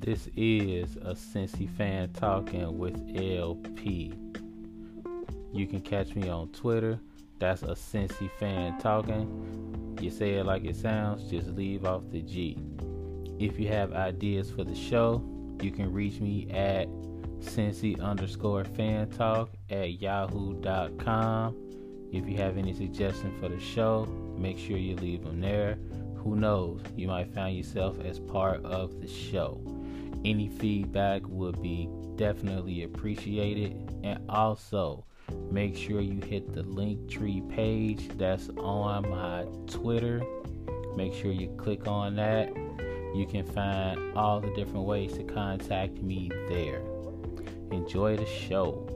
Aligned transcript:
This 0.00 0.30
is 0.34 0.96
a 0.96 1.12
Cincy 1.12 1.68
fan 1.68 2.10
talking 2.14 2.78
with 2.78 2.96
LP. 3.14 4.14
You 5.52 5.66
can 5.66 5.82
catch 5.82 6.14
me 6.14 6.26
on 6.26 6.48
Twitter. 6.52 6.98
That's 7.38 7.62
a 7.62 7.74
Cincy 7.74 8.30
fan 8.38 8.78
talking. 8.78 9.98
You 10.00 10.08
say 10.08 10.36
it 10.36 10.46
like 10.46 10.64
it 10.64 10.76
sounds, 10.76 11.30
just 11.30 11.48
leave 11.48 11.84
off 11.84 12.04
the 12.10 12.22
G. 12.22 12.56
If 13.38 13.60
you 13.60 13.68
have 13.68 13.92
ideas 13.92 14.50
for 14.50 14.64
the 14.64 14.74
show, 14.74 15.22
you 15.60 15.70
can 15.70 15.92
reach 15.92 16.18
me 16.18 16.50
at 16.50 16.88
Cincy 17.40 18.00
underscore 18.00 18.64
fan 18.64 19.10
talk 19.10 19.50
at 19.68 20.00
yahoo.com. 20.00 21.54
If 22.10 22.26
you 22.26 22.38
have 22.38 22.56
any 22.56 22.72
suggestions 22.72 23.38
for 23.38 23.50
the 23.50 23.60
show, 23.60 24.06
make 24.38 24.58
sure 24.58 24.78
you 24.78 24.96
leave 24.96 25.24
them 25.24 25.42
there. 25.42 25.76
Who 26.16 26.36
knows, 26.36 26.80
you 26.96 27.06
might 27.06 27.34
find 27.34 27.54
yourself 27.54 28.00
as 28.02 28.18
part 28.18 28.64
of 28.64 28.98
the 29.02 29.06
show. 29.06 29.60
Any 30.24 30.48
feedback 30.48 31.22
would 31.26 31.62
be 31.62 31.88
definitely 32.16 32.82
appreciated. 32.82 33.90
And 34.02 34.20
also, 34.28 35.04
make 35.50 35.76
sure 35.76 36.00
you 36.00 36.20
hit 36.20 36.52
the 36.52 36.62
Linktree 36.62 37.48
page 37.48 38.08
that's 38.16 38.50
on 38.58 39.08
my 39.08 39.44
Twitter. 39.66 40.22
Make 40.96 41.14
sure 41.14 41.32
you 41.32 41.48
click 41.56 41.86
on 41.86 42.16
that. 42.16 42.54
You 43.14 43.26
can 43.26 43.44
find 43.44 44.16
all 44.16 44.40
the 44.40 44.52
different 44.54 44.84
ways 44.84 45.14
to 45.14 45.24
contact 45.24 45.94
me 46.02 46.30
there. 46.48 46.82
Enjoy 47.70 48.16
the 48.16 48.26
show. 48.26 48.86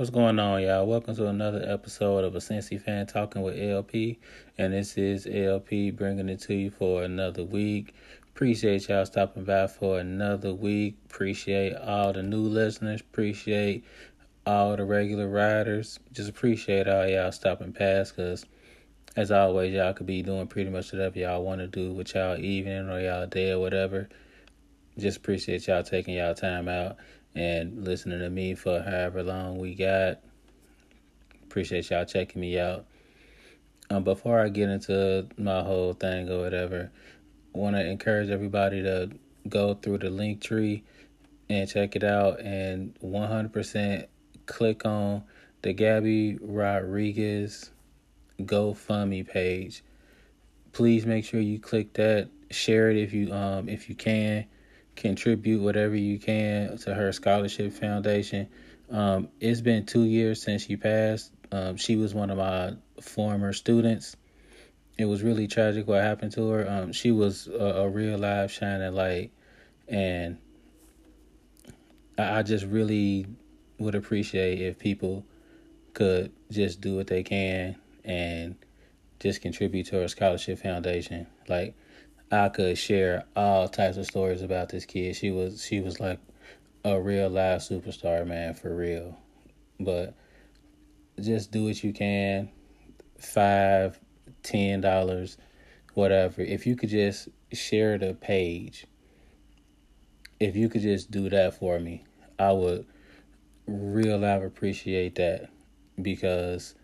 What's 0.00 0.08
going 0.08 0.38
on, 0.38 0.62
y'all? 0.62 0.86
Welcome 0.86 1.14
to 1.16 1.26
another 1.26 1.62
episode 1.62 2.24
of 2.24 2.34
a 2.34 2.38
Cincy 2.38 2.80
Fan 2.80 3.06
Talking 3.06 3.42
with 3.42 3.60
LP. 3.60 4.18
And 4.56 4.72
this 4.72 4.96
is 4.96 5.28
LP 5.30 5.90
bringing 5.90 6.30
it 6.30 6.40
to 6.44 6.54
you 6.54 6.70
for 6.70 7.02
another 7.02 7.44
week. 7.44 7.94
Appreciate 8.34 8.88
y'all 8.88 9.04
stopping 9.04 9.44
by 9.44 9.66
for 9.66 10.00
another 10.00 10.54
week. 10.54 10.96
Appreciate 11.04 11.76
all 11.76 12.14
the 12.14 12.22
new 12.22 12.40
listeners. 12.40 13.02
Appreciate 13.02 13.84
all 14.46 14.74
the 14.74 14.86
regular 14.86 15.28
riders. 15.28 15.98
Just 16.12 16.30
appreciate 16.30 16.88
all 16.88 17.06
y'all 17.06 17.30
stopping 17.30 17.74
past 17.74 18.16
because, 18.16 18.46
as 19.16 19.30
always, 19.30 19.74
y'all 19.74 19.92
could 19.92 20.06
be 20.06 20.22
doing 20.22 20.46
pretty 20.46 20.70
much 20.70 20.92
whatever 20.92 21.18
y'all 21.18 21.44
want 21.44 21.60
to 21.60 21.66
do 21.66 21.92
with 21.92 22.14
y'all 22.14 22.38
evening 22.38 22.88
or 22.88 22.98
y'all 23.02 23.26
day 23.26 23.50
or 23.50 23.58
whatever. 23.58 24.08
Just 24.96 25.18
appreciate 25.18 25.66
y'all 25.66 25.82
taking 25.82 26.14
y'all 26.14 26.34
time 26.34 26.68
out 26.68 26.96
and 27.34 27.84
listening 27.84 28.20
to 28.20 28.30
me 28.30 28.54
for 28.54 28.80
however 28.80 29.22
long 29.22 29.58
we 29.58 29.74
got. 29.74 30.20
Appreciate 31.44 31.90
y'all 31.90 32.04
checking 32.04 32.40
me 32.40 32.58
out. 32.58 32.86
Um, 33.90 34.04
before 34.04 34.40
I 34.40 34.48
get 34.48 34.68
into 34.68 35.26
my 35.36 35.62
whole 35.62 35.92
thing 35.92 36.28
or 36.30 36.40
whatever, 36.40 36.92
want 37.52 37.76
to 37.76 37.84
encourage 37.84 38.30
everybody 38.30 38.82
to 38.82 39.10
go 39.48 39.74
through 39.74 39.98
the 39.98 40.08
Linktree 40.08 40.82
and 41.48 41.68
check 41.68 41.96
it 41.96 42.04
out 42.04 42.40
and 42.40 42.94
100% 43.02 44.06
click 44.46 44.84
on 44.86 45.24
the 45.62 45.72
Gabby 45.72 46.38
Rodriguez 46.40 47.70
GoFundMe 48.40 49.26
page. 49.26 49.82
Please 50.72 51.04
make 51.04 51.24
sure 51.24 51.40
you 51.40 51.58
click 51.58 51.92
that. 51.94 52.28
Share 52.50 52.90
it 52.90 52.96
if 52.96 53.12
you 53.12 53.32
um 53.32 53.68
if 53.68 53.88
you 53.88 53.94
can 53.94 54.44
contribute 54.96 55.62
whatever 55.62 55.94
you 55.94 56.18
can 56.18 56.76
to 56.78 56.94
her 56.94 57.12
scholarship 57.12 57.72
foundation. 57.72 58.48
Um, 58.90 59.28
it's 59.40 59.60
been 59.60 59.86
two 59.86 60.04
years 60.04 60.42
since 60.42 60.64
she 60.64 60.76
passed. 60.76 61.32
Um, 61.52 61.76
she 61.76 61.96
was 61.96 62.14
one 62.14 62.30
of 62.30 62.38
my 62.38 62.74
former 63.00 63.52
students. 63.52 64.16
It 64.98 65.04
was 65.06 65.22
really 65.22 65.46
tragic 65.46 65.86
what 65.86 66.02
happened 66.02 66.32
to 66.32 66.48
her. 66.50 66.68
Um, 66.68 66.92
she 66.92 67.10
was 67.10 67.48
a, 67.48 67.52
a, 67.52 67.88
real 67.88 68.18
live 68.18 68.52
shining 68.52 68.92
light, 68.94 69.32
and 69.88 70.36
I, 72.18 72.38
I 72.38 72.42
just 72.42 72.66
really 72.66 73.26
would 73.78 73.94
appreciate 73.94 74.60
if 74.60 74.78
people 74.78 75.24
could 75.94 76.32
just 76.50 76.80
do 76.80 76.96
what 76.96 77.06
they 77.06 77.22
can 77.22 77.76
and 78.04 78.56
just 79.20 79.40
contribute 79.40 79.86
to 79.86 79.96
her 79.96 80.08
scholarship 80.08 80.58
foundation. 80.58 81.26
Like 81.48 81.74
I 82.32 82.48
could 82.48 82.78
share 82.78 83.24
all 83.34 83.68
types 83.68 83.96
of 83.96 84.06
stories 84.06 84.42
about 84.42 84.68
this 84.68 84.86
kid. 84.86 85.16
She 85.16 85.30
was 85.30 85.64
she 85.64 85.80
was 85.80 85.98
like 85.98 86.20
a 86.84 87.00
real 87.00 87.28
live 87.28 87.60
superstar, 87.60 88.26
man, 88.26 88.54
for 88.54 88.74
real. 88.74 89.18
But 89.80 90.14
just 91.20 91.50
do 91.50 91.64
what 91.64 91.82
you 91.82 91.92
can. 91.92 92.50
Five, 93.18 93.98
ten 94.42 94.80
dollars, 94.80 95.38
whatever. 95.94 96.42
If 96.42 96.66
you 96.66 96.76
could 96.76 96.90
just 96.90 97.28
share 97.52 97.98
the 97.98 98.14
page, 98.14 98.86
if 100.38 100.54
you 100.54 100.68
could 100.68 100.82
just 100.82 101.10
do 101.10 101.28
that 101.30 101.54
for 101.54 101.80
me, 101.80 102.04
I 102.38 102.52
would 102.52 102.86
real 103.66 104.18
live 104.18 104.42
appreciate 104.42 105.16
that 105.16 105.50
because 106.00 106.74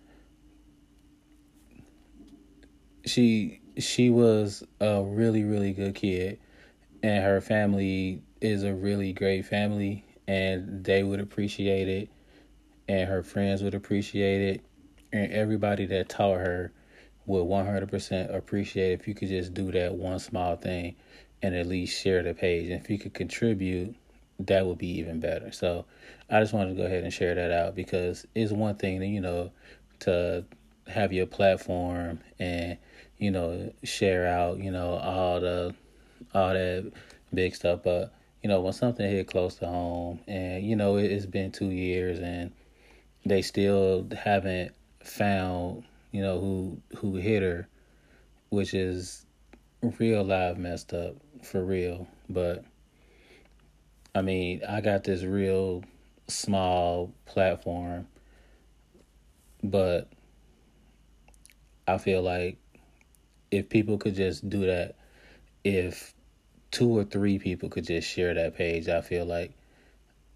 she 3.04 3.60
she 3.78 4.10
was 4.10 4.62
a 4.80 5.02
really 5.02 5.44
really 5.44 5.72
good 5.72 5.94
kid 5.94 6.38
and 7.02 7.22
her 7.24 7.40
family 7.40 8.22
is 8.40 8.62
a 8.62 8.74
really 8.74 9.12
great 9.12 9.44
family 9.44 10.04
and 10.28 10.84
they 10.84 11.02
would 11.02 11.20
appreciate 11.20 11.88
it 11.88 12.08
and 12.88 13.08
her 13.08 13.22
friends 13.22 13.62
would 13.62 13.74
appreciate 13.74 14.54
it 14.54 14.60
and 15.12 15.32
everybody 15.32 15.86
that 15.86 16.08
taught 16.08 16.38
her 16.38 16.72
would 17.26 17.44
100% 17.44 18.34
appreciate 18.34 18.92
if 19.00 19.08
you 19.08 19.14
could 19.14 19.28
just 19.28 19.52
do 19.52 19.72
that 19.72 19.94
one 19.94 20.18
small 20.18 20.56
thing 20.56 20.94
and 21.42 21.54
at 21.54 21.66
least 21.66 22.00
share 22.00 22.22
the 22.22 22.34
page. 22.34 22.70
And 22.70 22.80
if 22.80 22.88
you 22.88 22.98
could 22.98 23.14
contribute 23.14 23.96
that 24.38 24.66
would 24.66 24.78
be 24.78 24.98
even 24.98 25.18
better. 25.18 25.50
So 25.50 25.86
i 26.28 26.40
just 26.40 26.52
wanted 26.52 26.70
to 26.70 26.76
go 26.76 26.86
ahead 26.86 27.04
and 27.04 27.12
share 27.12 27.34
that 27.34 27.50
out 27.50 27.74
because 27.74 28.26
it's 28.34 28.52
one 28.52 28.76
thing 28.76 29.00
that 29.00 29.06
you 29.06 29.20
know 29.20 29.50
to 30.00 30.44
have 30.88 31.12
your 31.12 31.26
platform 31.26 32.20
and 32.38 32.76
you 33.18 33.30
know, 33.30 33.72
share 33.82 34.26
out, 34.26 34.58
you 34.58 34.70
know, 34.70 34.94
all 34.94 35.40
the 35.40 35.74
all 36.34 36.52
that 36.52 36.92
big 37.32 37.54
stuff. 37.54 37.80
But, 37.82 38.12
you 38.42 38.48
know, 38.48 38.60
when 38.60 38.72
something 38.72 39.08
hit 39.08 39.26
close 39.26 39.56
to 39.56 39.66
home 39.66 40.20
and, 40.26 40.64
you 40.64 40.76
know, 40.76 40.96
it, 40.96 41.10
has 41.10 41.26
been 41.26 41.52
two 41.52 41.70
years 41.70 42.18
and 42.18 42.52
they 43.24 43.42
still 43.42 44.06
haven't 44.16 44.74
found, 45.02 45.84
you 46.12 46.22
know, 46.22 46.38
who 46.40 46.80
who 46.98 47.16
hit 47.16 47.42
her, 47.42 47.68
which 48.50 48.74
is 48.74 49.24
real 49.98 50.22
live 50.22 50.58
messed 50.58 50.92
up 50.92 51.16
for 51.42 51.64
real. 51.64 52.06
But 52.28 52.64
I 54.14 54.22
mean, 54.22 54.62
I 54.68 54.80
got 54.80 55.04
this 55.04 55.22
real 55.22 55.84
small 56.28 57.12
platform, 57.26 58.06
but 59.62 60.08
I 61.88 61.98
feel 61.98 62.22
like 62.22 62.58
if 63.50 63.68
people 63.68 63.98
could 63.98 64.14
just 64.14 64.48
do 64.48 64.66
that, 64.66 64.96
if 65.64 66.14
two 66.70 66.88
or 66.96 67.04
three 67.04 67.38
people 67.38 67.68
could 67.68 67.84
just 67.86 68.08
share 68.08 68.34
that 68.34 68.56
page, 68.56 68.88
I 68.88 69.00
feel 69.00 69.24
like 69.24 69.52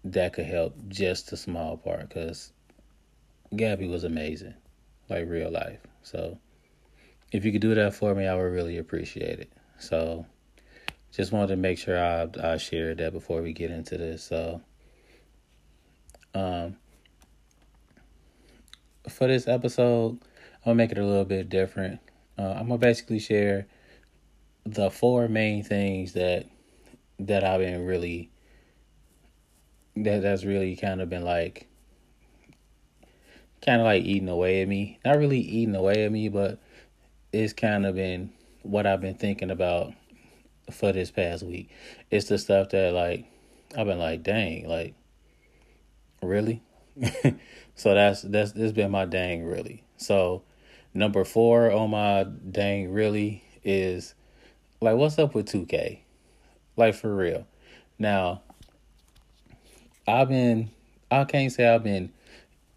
that 0.03 0.33
could 0.33 0.45
help 0.45 0.75
just 0.87 1.31
a 1.31 1.37
small 1.37 1.77
part 1.77 2.09
because 2.09 2.51
Gabby 3.55 3.87
was 3.87 4.03
amazing, 4.03 4.55
like 5.09 5.27
real 5.29 5.51
life. 5.51 5.79
So 6.03 6.37
if 7.31 7.45
you 7.45 7.51
could 7.51 7.61
do 7.61 7.75
that 7.75 7.93
for 7.93 8.15
me, 8.15 8.27
I 8.27 8.35
would 8.35 8.41
really 8.41 8.77
appreciate 8.77 9.39
it. 9.39 9.51
So 9.77 10.25
just 11.11 11.31
wanted 11.31 11.47
to 11.47 11.55
make 11.57 11.77
sure 11.77 11.99
I 12.01 12.27
I 12.41 12.57
shared 12.57 12.99
that 12.99 13.13
before 13.13 13.41
we 13.41 13.53
get 13.53 13.71
into 13.71 13.97
this. 13.97 14.23
So 14.23 14.61
um 16.33 16.77
for 19.09 19.27
this 19.27 19.47
episode, 19.47 20.19
gonna 20.63 20.75
make 20.75 20.91
it 20.91 20.97
a 20.97 21.05
little 21.05 21.25
bit 21.25 21.49
different. 21.49 21.99
Uh, 22.37 22.53
I'm 22.53 22.67
gonna 22.67 22.77
basically 22.77 23.19
share 23.19 23.67
the 24.65 24.89
four 24.89 25.27
main 25.27 25.63
things 25.63 26.13
that 26.13 26.45
that 27.19 27.43
I've 27.43 27.59
been 27.59 27.85
really 27.85 28.31
that 29.95 30.21
that's 30.21 30.43
really 30.43 30.75
kind 30.75 31.01
of 31.01 31.09
been 31.09 31.23
like 31.23 31.67
kind 33.63 33.79
of 33.81 33.85
like 33.85 34.03
eating 34.03 34.29
away 34.29 34.61
at 34.61 34.67
me. 34.67 34.99
Not 35.05 35.17
really 35.17 35.39
eating 35.39 35.75
away 35.75 36.05
at 36.05 36.11
me, 36.11 36.29
but 36.29 36.59
it's 37.31 37.53
kind 37.53 37.85
of 37.85 37.95
been 37.95 38.31
what 38.63 38.85
I've 38.85 39.01
been 39.01 39.15
thinking 39.15 39.51
about 39.51 39.93
for 40.71 40.91
this 40.91 41.11
past 41.11 41.43
week. 41.43 41.69
It's 42.09 42.27
the 42.27 42.37
stuff 42.37 42.69
that 42.69 42.93
like 42.93 43.25
I've 43.77 43.87
been 43.87 43.99
like, 43.99 44.23
dang, 44.23 44.67
like 44.67 44.95
really? 46.21 46.61
so 47.75 47.93
that's 47.93 48.21
that's 48.23 48.51
this 48.53 48.71
been 48.71 48.91
my 48.91 49.05
dang 49.05 49.45
really. 49.45 49.83
So 49.97 50.43
Number 50.93 51.23
four 51.23 51.71
on 51.71 51.91
my 51.91 52.23
dang 52.23 52.91
really 52.91 53.43
is 53.63 54.13
like, 54.81 54.95
what's 54.95 55.17
up 55.19 55.33
with 55.33 55.47
2K? 55.47 55.99
Like, 56.75 56.95
for 56.95 57.15
real. 57.15 57.47
Now, 57.99 58.41
I've 60.07 60.29
been 60.29 60.71
I 61.11 61.25
can't 61.25 61.51
say 61.51 61.67
I've 61.67 61.83
been 61.83 62.11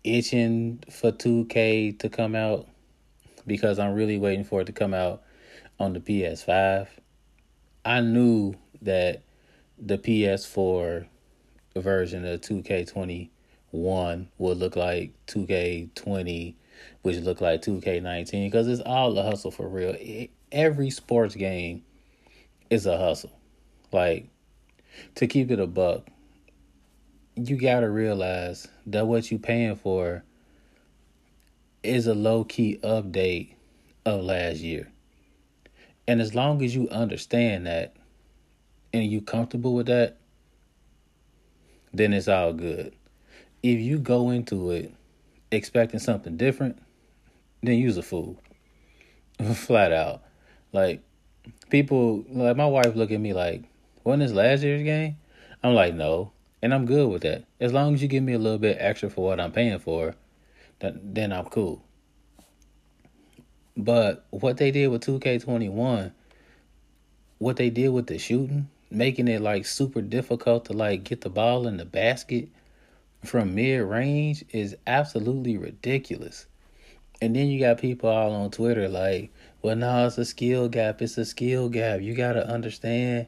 itching 0.02 0.82
for 0.90 1.12
2K 1.12 1.99
to 2.00 2.08
come 2.08 2.34
out 2.34 2.66
because 3.46 3.78
I'm 3.78 3.94
really 3.94 4.19
waiting 4.19 4.44
for 4.44 4.61
it 4.61 4.64
to 4.64 4.72
come 4.72 4.93
out 4.93 5.22
on 5.78 5.93
the 5.93 6.00
PS5. 6.00 6.88
I 7.84 8.00
knew 8.00 8.55
that 8.82 9.22
the 9.78 9.99
PS4 9.99 11.06
version 11.76 12.25
of 12.25 12.40
2K21 12.40 13.28
would 13.72 14.58
look 14.58 14.75
like 14.75 15.12
2K20, 15.28 16.55
which 17.03 17.17
look 17.19 17.41
like 17.41 17.63
2K19 17.63 18.47
because 18.47 18.69
it's 18.69 18.83
all 18.83 19.17
a 19.19 19.23
hustle 19.23 19.51
for 19.51 19.69
real. 19.69 19.97
Every 20.51 20.91
sports 20.91 21.35
game 21.35 21.83
is 22.71 22.87
a 22.87 22.97
hustle. 22.97 23.33
Like 23.93 24.29
to 25.17 25.27
keep 25.27 25.51
it 25.51 25.61
a 25.61 25.67
buck, 25.67 26.07
you 27.37 27.57
gotta 27.57 27.91
realize 27.91 28.69
that 28.87 29.07
what 29.07 29.31
you 29.31 29.39
paying 29.39 29.77
for 29.77 30.23
is 31.83 32.07
a 32.07 32.15
low 32.15 32.45
key 32.45 32.79
update 32.83 33.55
of 34.07 34.23
last 34.23 34.59
year. 34.59 34.89
And 36.07 36.21
as 36.21 36.35
long 36.35 36.63
as 36.63 36.75
you 36.75 36.89
understand 36.91 37.67
that 37.67 37.95
and 38.93 39.05
you 39.05 39.21
comfortable 39.21 39.75
with 39.75 39.87
that, 39.87 40.17
then 41.93 42.13
it's 42.13 42.29
all 42.29 42.53
good. 42.53 42.95
If 43.63 43.81
you 43.81 43.99
go 43.99 44.31
into 44.31 44.71
it 44.71 44.93
expecting 45.55 46.01
something 46.01 46.37
different, 46.37 46.79
then 47.62 47.79
you's 47.79 47.97
a 47.97 48.03
fool. 48.03 48.41
Flat 49.55 49.93
out. 49.93 50.23
Like 50.73 51.03
people 51.71 52.25
like 52.31 52.56
my 52.56 52.67
wife 52.67 52.95
look 52.95 53.11
at 53.11 53.21
me 53.21 53.33
like, 53.33 53.62
wasn't 54.03 54.25
this 54.25 54.33
last 54.33 54.62
year's 54.62 54.83
game? 54.83 55.17
I'm 55.62 55.75
like, 55.75 55.95
no. 55.95 56.33
And 56.62 56.73
I'm 56.73 56.87
good 56.87 57.09
with 57.11 57.23
that. 57.23 57.45
As 57.61 57.73
long 57.73 57.95
as 57.95 58.03
you 58.03 58.09
give 58.09 58.23
me 58.23 58.33
a 58.33 58.39
little 58.39 58.59
bit 58.59 58.79
extra 58.81 59.11
for 59.11 59.25
what 59.25 59.41
I'm 59.41 59.53
paying 59.53 59.79
for, 59.79 60.15
then 60.81 61.01
then 61.03 61.33
I'm 61.33 61.47
cool. 61.47 61.83
But 63.77 64.25
what 64.31 64.57
they 64.57 64.71
did 64.71 64.89
with 64.89 65.05
2K21, 65.05 66.12
what 67.39 67.57
they 67.57 67.71
did 67.71 67.89
with 67.89 68.07
the 68.07 68.19
shooting, 68.19 68.69
making 68.91 69.29
it 69.29 69.41
like 69.41 69.67
super 69.67 70.00
difficult 70.00 70.67
to 70.67 70.73
like 70.73 71.05
get 71.05 71.23
the 71.23 71.31
ball 71.31 71.67
in 71.67 71.77
the 71.77 71.85
basket 71.85 72.49
from 73.25 73.55
mid 73.55 73.82
range 73.82 74.44
is 74.50 74.76
absolutely 74.87 75.56
ridiculous. 75.56 76.47
And 77.21 77.35
then 77.35 77.47
you 77.47 77.61
got 77.61 77.79
people 77.79 78.11
all 78.11 78.32
on 78.32 78.50
Twitter 78.50 78.88
like, 78.88 79.32
well, 79.62 79.76
no, 79.76 80.06
it's 80.06 80.19
a 80.19 80.25
skill 80.25 80.69
gap. 80.69 81.00
It's 81.00 81.17
a 81.17 81.25
skill 81.25 81.69
gap. 81.69 82.00
You 82.00 82.15
got 82.15 82.35
to 82.35 82.47
understand 82.47 83.26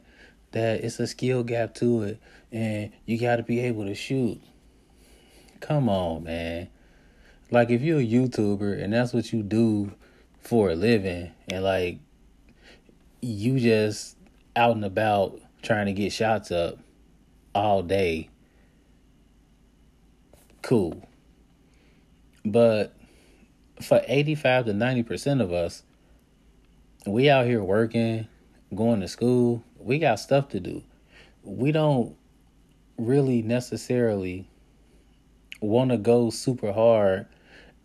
that 0.53 0.85
it's 0.85 1.01
a 1.01 1.07
skill 1.07 1.43
gap 1.43 1.75
to 1.77 2.03
it. 2.03 2.21
And 2.53 2.93
you 3.07 3.19
got 3.19 3.37
to 3.37 3.43
be 3.43 3.61
able 3.61 3.87
to 3.87 3.95
shoot. 3.95 4.41
Come 5.61 5.89
on, 5.89 6.25
man. 6.25 6.69
Like, 7.51 7.71
if 7.71 7.81
you're 7.81 8.01
a 8.01 8.07
YouTuber 8.07 8.83
and 8.83 8.93
that's 8.93 9.13
what 9.13 9.33
you 9.33 9.43
do 9.43 9.93
for 10.41 10.71
a 10.71 10.75
living, 10.75 11.33
and 11.49 11.65
like, 11.65 11.99
you 13.23 13.59
just 13.59 14.17
out 14.55 14.77
and 14.77 14.85
about 14.85 15.41
trying 15.63 15.87
to 15.87 15.93
get 15.93 16.13
shots 16.13 16.51
up 16.51 16.79
all 17.55 17.83
day, 17.83 18.29
cool. 20.67 21.01
But 22.45 22.93
for 23.81 24.03
85 24.05 24.67
to 24.67 24.73
90% 24.73 25.41
of 25.41 25.53
us, 25.53 25.85
we 27.07 27.31
out 27.31 27.47
here 27.47 27.63
working, 27.63 28.27
going 28.75 29.01
to 29.01 29.07
school, 29.07 29.63
we 29.79 30.01
got 30.01 30.17
stuff 30.17 30.49
to 30.51 30.61
do. 30.61 30.83
We 31.45 31.71
don't 31.71 32.17
really 32.99 33.43
necessarily 33.43 34.49
want 35.61 35.93
to 35.93 35.99
go 35.99 36.31
super 36.31 36.73
hard 36.73 37.27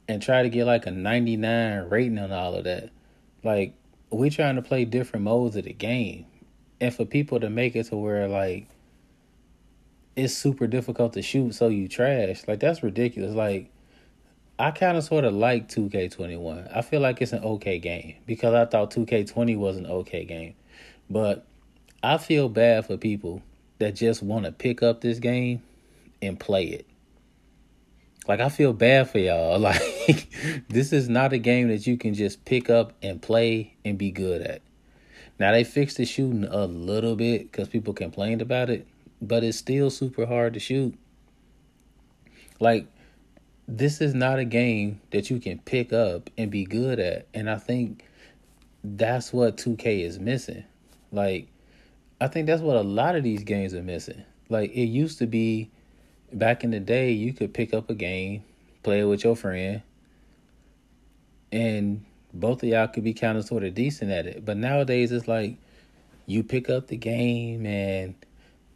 and 0.07 0.19
try 0.19 0.41
to 0.41 0.49
get 0.49 0.65
like 0.65 0.87
a 0.87 0.91
99 0.91 1.87
rating 1.87 2.17
on 2.17 2.31
all 2.31 2.55
of 2.55 2.63
that. 2.63 2.89
Like, 3.43 3.75
we 4.11 4.31
trying 4.31 4.55
to 4.55 4.63
play 4.63 4.85
different 4.85 5.25
modes 5.25 5.55
of 5.55 5.65
the 5.65 5.73
game 5.73 6.25
and 6.79 6.93
for 6.93 7.05
people 7.05 7.39
to 7.41 7.49
make 7.51 7.75
it 7.75 7.85
to 7.85 7.95
where 7.95 8.27
like 8.27 8.67
it's 10.15 10.33
super 10.33 10.67
difficult 10.67 11.13
to 11.13 11.21
shoot 11.21 11.55
so 11.55 11.67
you 11.67 11.87
trash. 11.87 12.47
Like 12.47 12.59
that's 12.59 12.83
ridiculous. 12.83 13.33
Like 13.33 13.71
i 14.61 14.69
kind 14.69 14.95
of 14.95 15.03
sort 15.03 15.25
of 15.25 15.33
like 15.33 15.67
2k21 15.69 16.77
i 16.77 16.83
feel 16.83 17.01
like 17.01 17.19
it's 17.19 17.33
an 17.33 17.43
okay 17.43 17.79
game 17.79 18.13
because 18.27 18.53
i 18.53 18.63
thought 18.63 18.91
2k20 18.91 19.57
was 19.57 19.75
an 19.75 19.87
okay 19.87 20.23
game. 20.23 20.53
But 21.09 21.45
i 22.03 22.17
feel 22.17 22.47
bad 22.47 22.85
for 22.85 22.97
people 22.97 23.41
that 23.79 23.95
just 23.95 24.21
want 24.21 24.45
to 24.45 24.51
pick 24.51 24.83
up 24.83 25.01
this 25.01 25.17
game 25.17 25.63
and 26.21 26.39
play 26.39 26.65
it. 26.65 26.85
Like 28.27 28.39
i 28.39 28.49
feel 28.49 28.73
bad 28.73 29.09
for 29.09 29.19
y'all. 29.19 29.59
Like 29.59 30.27
this 30.69 30.93
is 30.93 31.09
not 31.09 31.33
a 31.33 31.39
game 31.39 31.69
that 31.69 31.87
you 31.87 31.97
can 31.97 32.13
just 32.13 32.45
pick 32.45 32.69
up 32.69 32.93
and 33.01 33.21
play 33.21 33.75
and 33.83 33.97
be 33.97 34.11
good 34.11 34.41
at. 34.41 34.61
Now 35.39 35.53
they 35.53 35.63
fixed 35.63 35.97
the 35.97 36.05
shooting 36.05 36.43
a 36.43 36.67
little 36.67 37.15
bit 37.15 37.51
because 37.51 37.67
people 37.67 37.93
complained 37.93 38.43
about 38.43 38.69
it, 38.69 38.85
but 39.21 39.43
it's 39.43 39.57
still 39.57 39.89
super 39.89 40.25
hard 40.25 40.53
to 40.55 40.59
shoot. 40.59 40.97
Like 42.59 42.87
this 43.67 44.01
is 44.01 44.13
not 44.13 44.39
a 44.39 44.45
game 44.45 45.01
that 45.11 45.29
you 45.29 45.39
can 45.39 45.59
pick 45.59 45.93
up 45.93 46.29
and 46.37 46.51
be 46.51 46.65
good 46.65 46.99
at, 46.99 47.27
and 47.33 47.49
I 47.49 47.57
think 47.57 48.05
that's 48.83 49.31
what 49.31 49.57
2K 49.57 50.03
is 50.03 50.19
missing. 50.19 50.63
Like 51.11 51.47
I 52.19 52.27
think 52.27 52.47
that's 52.47 52.61
what 52.61 52.75
a 52.75 52.81
lot 52.81 53.15
of 53.15 53.23
these 53.23 53.43
games 53.43 53.73
are 53.73 53.83
missing. 53.83 54.23
Like 54.49 54.71
it 54.71 54.85
used 54.85 55.19
to 55.19 55.27
be 55.27 55.69
back 56.33 56.63
in 56.63 56.71
the 56.71 56.79
day 56.79 57.11
you 57.11 57.33
could 57.33 57.53
pick 57.53 57.73
up 57.73 57.89
a 57.89 57.95
game, 57.95 58.43
play 58.83 58.99
it 59.01 59.05
with 59.05 59.23
your 59.23 59.35
friend, 59.35 59.81
and 61.51 62.05
both 62.33 62.63
of 62.63 62.69
y'all 62.69 62.87
could 62.87 63.03
be 63.03 63.13
kind 63.13 63.37
of 63.37 63.45
sort 63.45 63.63
of 63.63 63.73
decent 63.73 64.11
at 64.11 64.25
it. 64.25 64.45
But 64.45 64.57
nowadays, 64.57 65.11
it's 65.11 65.27
like 65.27 65.57
you 66.25 66.43
pick 66.43 66.69
up 66.69 66.87
the 66.87 66.97
game 66.97 67.65
and 67.65 68.15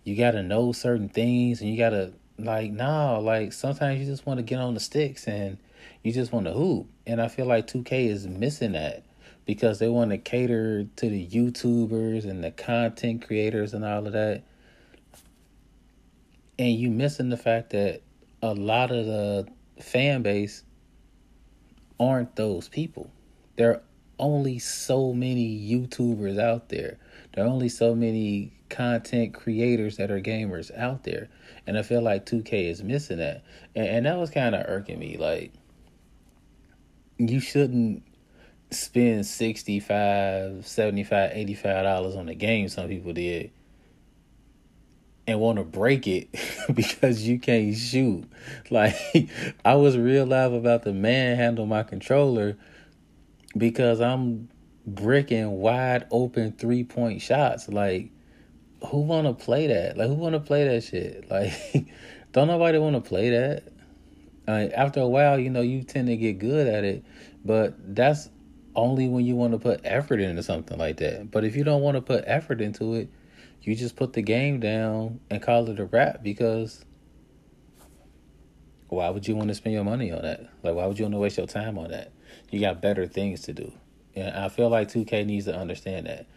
you 0.06 0.16
got 0.16 0.32
to 0.32 0.42
know 0.42 0.72
certain 0.72 1.10
things 1.10 1.60
and 1.60 1.70
you 1.70 1.78
got 1.78 1.90
to, 1.90 2.14
like, 2.40 2.72
no, 2.72 3.20
like 3.20 3.52
sometimes 3.52 4.00
you 4.00 4.06
just 4.06 4.26
want 4.26 4.38
to 4.38 4.44
get 4.44 4.60
on 4.60 4.74
the 4.74 4.80
sticks 4.80 5.28
and 5.28 5.58
you 6.02 6.14
just 6.14 6.32
want 6.32 6.46
to 6.46 6.54
hoop. 6.54 6.88
And 7.06 7.22
I 7.22 7.28
feel 7.28 7.46
like 7.46 7.68
2K 7.68 8.08
is 8.08 8.26
missing 8.26 8.72
that 8.72 9.04
because 9.46 9.80
they 9.80 9.90
want 9.90 10.12
to 10.12 10.18
cater 10.18 10.86
to 10.96 11.10
the 11.10 11.28
YouTubers 11.28 12.24
and 12.24 12.42
the 12.42 12.52
content 12.52 13.28
creators 13.28 13.74
and 13.74 13.84
all 13.84 14.08
of 14.08 14.14
that. 14.14 14.44
And 16.58 16.74
you 16.74 16.90
missing 16.90 17.28
the 17.28 17.38
fact 17.38 17.72
that 17.72 18.02
a 18.42 18.54
lot 18.54 18.92
of 18.92 19.06
the 19.06 19.48
fan 19.82 20.22
base 20.22 20.64
aren't 22.00 22.38
those 22.38 22.70
people 22.70 23.12
there 23.56 23.72
are 23.72 23.82
only 24.20 24.60
so 24.60 25.14
many 25.14 25.60
YouTubers 25.60 26.40
out 26.40 26.70
there. 26.70 26.98
There 27.34 27.44
are 27.44 27.48
only 27.48 27.70
so 27.70 27.96
many 27.96 28.52
content 28.76 29.34
creators 29.34 29.98
that 29.98 30.12
are 30.12 30.22
gamers 30.22 30.76
out 30.78 31.04
there. 31.04 31.30
And 31.68 31.78
I 31.78 31.82
feel 31.82 32.02
like 32.02 32.26
2K 32.26 32.70
is 32.70 32.84
missing 32.84 33.18
that. 33.18 33.44
And, 33.76 33.88
and 33.88 34.06
that 34.06 34.18
was 34.18 34.30
kind 34.30 34.56
of 34.56 34.66
irking 34.68 35.00
me. 35.00 35.18
Like, 35.18 35.54
you 37.18 37.40
shouldn't 37.40 38.04
spend 38.72 39.26
65 39.26 40.68
75 40.68 41.32
85 41.34 41.84
dollars 41.84 42.16
on 42.16 42.28
a 42.28 42.36
game 42.36 42.68
some 42.68 42.90
people 42.90 43.14
did 43.14 43.52
and 45.28 45.40
want 45.40 45.60
to 45.60 45.64
break 45.64 46.08
it 46.08 46.28
because 46.74 47.26
you 47.26 47.40
can't 47.40 47.78
shoot 47.78 48.26
like 48.72 48.96
i 49.66 49.76
was 49.76 49.98
real 49.98 50.26
live 50.26 50.52
about 50.52 50.82
the 50.82 50.92
manhandle 50.92 51.68
my 51.68 51.84
controller 51.84 52.58
because 53.58 54.02
I'm 54.02 54.50
bricking 54.86 55.52
wide 55.52 56.06
open 56.12 56.52
three 56.54 56.84
point 56.84 57.22
shots. 57.22 57.68
Like, 57.70 58.10
who 58.86 59.02
wanna 59.02 59.34
play 59.34 59.68
that? 59.68 59.98
Like, 59.98 60.08
who 60.08 60.16
wanna 60.16 60.40
play 60.40 60.68
that 60.68 60.84
shit? 60.84 61.26
Like, 61.30 61.54
don't 62.32 62.48
nobody 62.48 62.78
wanna 62.78 63.02
play 63.02 63.30
that. 63.32 63.64
Uh, 64.48 64.68
after 64.76 65.00
a 65.00 65.08
while, 65.08 65.40
you 65.40 65.50
know, 65.50 65.62
you 65.62 65.84
tend 65.84 66.08
to 66.08 66.18
get 66.18 66.38
good 66.38 66.68
at 66.68 66.84
it, 66.84 67.04
but 67.44 67.96
that's 67.96 68.30
only 68.76 69.08
when 69.08 69.26
you 69.26 69.36
want 69.36 69.54
to 69.54 69.60
put 69.60 69.82
effort 69.84 70.20
into 70.20 70.44
something 70.44 70.78
like 70.78 70.98
that. 70.98 71.32
But 71.32 71.46
if 71.46 71.56
you 71.56 71.64
don't 71.64 71.82
want 71.82 71.96
to 71.96 72.02
put 72.02 72.24
effort 72.28 72.62
into 72.62 72.94
it, 72.94 73.10
you 73.62 73.76
just 73.76 73.96
put 73.96 74.14
the 74.14 74.22
game 74.22 74.60
down 74.60 75.20
and 75.30 75.42
call 75.42 75.68
it 75.70 75.80
a 75.80 75.86
wrap 75.86 76.22
because 76.22 76.86
why 78.90 79.10
would 79.10 79.28
you 79.28 79.36
want 79.36 79.48
to 79.48 79.56
spend 79.56 79.74
your 79.74 79.84
money 79.84 80.12
on 80.12 80.22
that? 80.22 80.42
Like, 80.62 80.76
why 80.76 80.86
would 80.86 81.00
you 81.00 81.06
want 81.06 81.16
to 81.16 81.20
waste 81.20 81.38
your 81.38 81.48
time 81.48 81.78
on 81.78 81.90
that? 81.92 82.12
You 82.52 82.60
got 82.60 82.82
better 82.82 83.08
things 83.08 83.42
to 83.42 83.54
do. 83.54 83.72
And 84.16 84.36
I 84.36 84.50
feel 84.50 84.70
like 84.70 84.90
2K 84.90 85.26
needs 85.26 85.46
to 85.46 85.56
understand 85.56 86.06
that. 86.06 86.28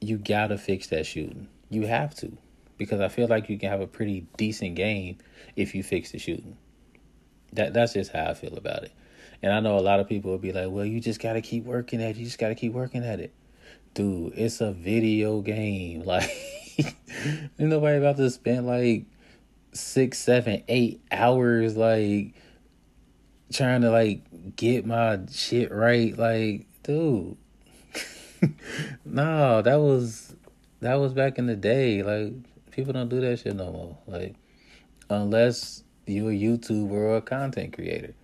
You 0.00 0.18
got 0.18 0.48
to 0.48 0.58
fix 0.58 0.88
that 0.88 1.06
shooting. 1.06 1.48
You 1.70 1.86
have 1.86 2.14
to. 2.16 2.36
Because 2.78 3.00
I 3.00 3.08
feel 3.08 3.28
like 3.28 3.48
you 3.48 3.58
can 3.58 3.70
have 3.70 3.80
a 3.80 3.86
pretty 3.86 4.26
decent 4.36 4.74
game 4.74 5.18
if 5.56 5.74
you 5.74 5.82
fix 5.82 6.12
the 6.12 6.18
shooting. 6.18 6.56
That 7.52 7.72
That's 7.72 7.94
just 7.94 8.12
how 8.12 8.26
I 8.26 8.34
feel 8.34 8.56
about 8.56 8.84
it. 8.84 8.92
And 9.42 9.52
I 9.52 9.60
know 9.60 9.78
a 9.78 9.80
lot 9.80 10.00
of 10.00 10.08
people 10.08 10.30
will 10.30 10.38
be 10.38 10.52
like, 10.52 10.68
well, 10.70 10.84
you 10.84 11.00
just 11.00 11.20
got 11.20 11.34
to 11.34 11.40
keep 11.40 11.64
working 11.64 12.02
at 12.02 12.10
it. 12.10 12.16
You 12.16 12.24
just 12.24 12.38
got 12.38 12.48
to 12.48 12.54
keep 12.54 12.72
working 12.72 13.04
at 13.04 13.20
it. 13.20 13.32
Dude, 13.94 14.34
it's 14.36 14.60
a 14.60 14.72
video 14.72 15.40
game. 15.40 16.04
Like, 16.78 16.94
ain't 17.58 17.70
nobody 17.70 17.96
about 17.96 18.18
to 18.18 18.28
spend 18.28 18.66
like 18.66 19.06
six, 19.72 20.18
seven, 20.18 20.62
eight 20.68 21.00
hours, 21.10 21.74
like 21.74 22.34
trying 23.52 23.80
to 23.80 23.90
like 23.90 24.56
get 24.56 24.84
my 24.84 25.20
shit 25.32 25.72
right. 25.72 26.16
Like, 26.16 26.66
dude, 26.82 27.38
no, 29.04 29.62
that 29.62 29.76
was 29.76 30.34
that 30.80 30.94
was 30.94 31.12
back 31.12 31.38
in 31.38 31.46
the 31.46 31.56
day. 31.56 32.02
Like, 32.02 32.32
people 32.70 32.92
don't 32.92 33.08
do 33.08 33.20
that 33.20 33.38
shit 33.38 33.56
no 33.56 33.72
more. 33.72 33.98
Like, 34.06 34.34
unless 35.08 35.82
you're 36.06 36.30
a 36.30 36.34
YouTuber 36.34 36.90
or 36.90 37.16
a 37.16 37.22
content 37.22 37.72
creator, 37.72 38.14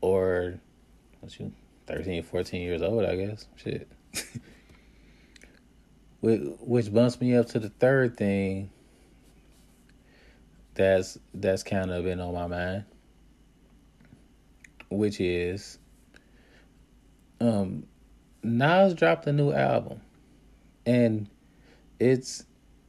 or 0.00 0.58
what 1.20 1.38
you 1.38 1.52
13, 1.86 2.22
14 2.22 2.62
years 2.62 2.82
old, 2.82 3.04
I 3.04 3.16
guess. 3.16 3.46
Shit. 3.56 3.88
which 6.22 6.92
bumps 6.92 7.20
me 7.20 7.34
up 7.34 7.48
to 7.48 7.58
the 7.58 7.68
third 7.68 8.16
thing 8.16 8.70
that's 10.74 11.18
that's 11.34 11.64
kind 11.64 11.90
of 11.90 12.04
been 12.04 12.20
on 12.20 12.32
my 12.32 12.46
mind 12.46 12.84
which 14.88 15.20
is 15.20 15.78
um 17.40 17.84
Nas 18.42 18.94
dropped 18.94 19.26
a 19.26 19.32
new 19.32 19.52
album 19.52 20.00
and 20.84 21.28
it's 22.00 22.44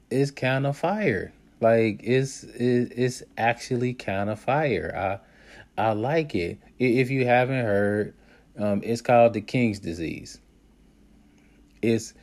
it's 0.10 0.32
kind 0.32 0.66
of 0.66 0.78
fire 0.78 1.32
like 1.62 2.02
it's 2.04 2.44
it's 2.44 3.24
actually 3.38 3.94
kind 3.94 4.30
of 4.30 4.40
fire 4.40 5.22
I 5.78 5.82
I 5.82 5.94
like 5.94 6.36
it 6.36 6.58
if 6.80 7.10
you 7.12 7.26
haven't 7.26 7.64
heard 7.64 8.14
um 8.58 8.82
it's 8.84 9.02
called 9.02 9.34
the 9.34 9.42
King's 9.42 9.80
Disease 9.80 10.40
it's 11.82 12.14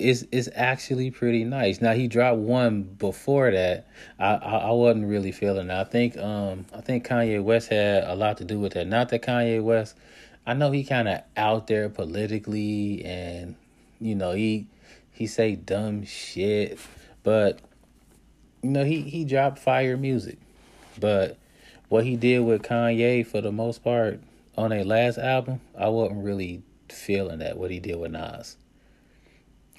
it's 0.00 0.24
it's 0.32 0.48
actually 0.54 1.10
pretty 1.10 1.44
nice. 1.44 1.80
Now 1.80 1.92
he 1.92 2.08
dropped 2.08 2.38
one 2.38 2.82
before 2.82 3.50
that. 3.50 3.86
I, 4.18 4.34
I, 4.34 4.56
I 4.58 4.70
wasn't 4.70 5.06
really 5.06 5.32
feeling. 5.32 5.68
It. 5.70 5.74
I 5.74 5.84
think 5.84 6.16
um 6.16 6.66
I 6.74 6.80
think 6.80 7.06
Kanye 7.06 7.42
West 7.42 7.68
had 7.68 8.04
a 8.04 8.14
lot 8.14 8.38
to 8.38 8.44
do 8.44 8.58
with 8.58 8.72
that. 8.74 8.86
Not 8.86 9.10
that 9.10 9.22
Kanye 9.22 9.62
West, 9.62 9.96
I 10.46 10.54
know 10.54 10.70
he 10.70 10.84
kind 10.84 11.08
of 11.08 11.22
out 11.36 11.66
there 11.66 11.88
politically, 11.88 13.04
and 13.04 13.56
you 14.00 14.14
know 14.14 14.32
he 14.32 14.66
he 15.12 15.26
say 15.26 15.54
dumb 15.54 16.04
shit, 16.04 16.78
but 17.22 17.60
you 18.62 18.70
know 18.70 18.84
he 18.84 19.02
he 19.02 19.24
dropped 19.24 19.58
fire 19.58 19.96
music, 19.96 20.38
but 20.98 21.36
what 21.88 22.04
he 22.04 22.16
did 22.16 22.40
with 22.40 22.62
Kanye 22.62 23.26
for 23.26 23.40
the 23.40 23.52
most 23.52 23.84
part 23.84 24.20
on 24.56 24.72
a 24.72 24.84
last 24.84 25.18
album, 25.18 25.60
I 25.76 25.88
wasn't 25.88 26.24
really 26.24 26.62
feeling 26.88 27.40
that. 27.40 27.58
What 27.58 27.70
he 27.70 27.80
did 27.80 27.96
with 27.96 28.12
Nas. 28.12 28.56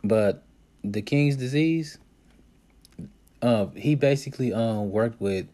But 0.03 0.43
the 0.83 1.01
King's 1.01 1.35
Disease, 1.35 1.97
um, 3.41 3.75
he 3.75 3.95
basically 3.95 4.53
um 4.53 4.91
worked 4.91 5.19
with 5.19 5.47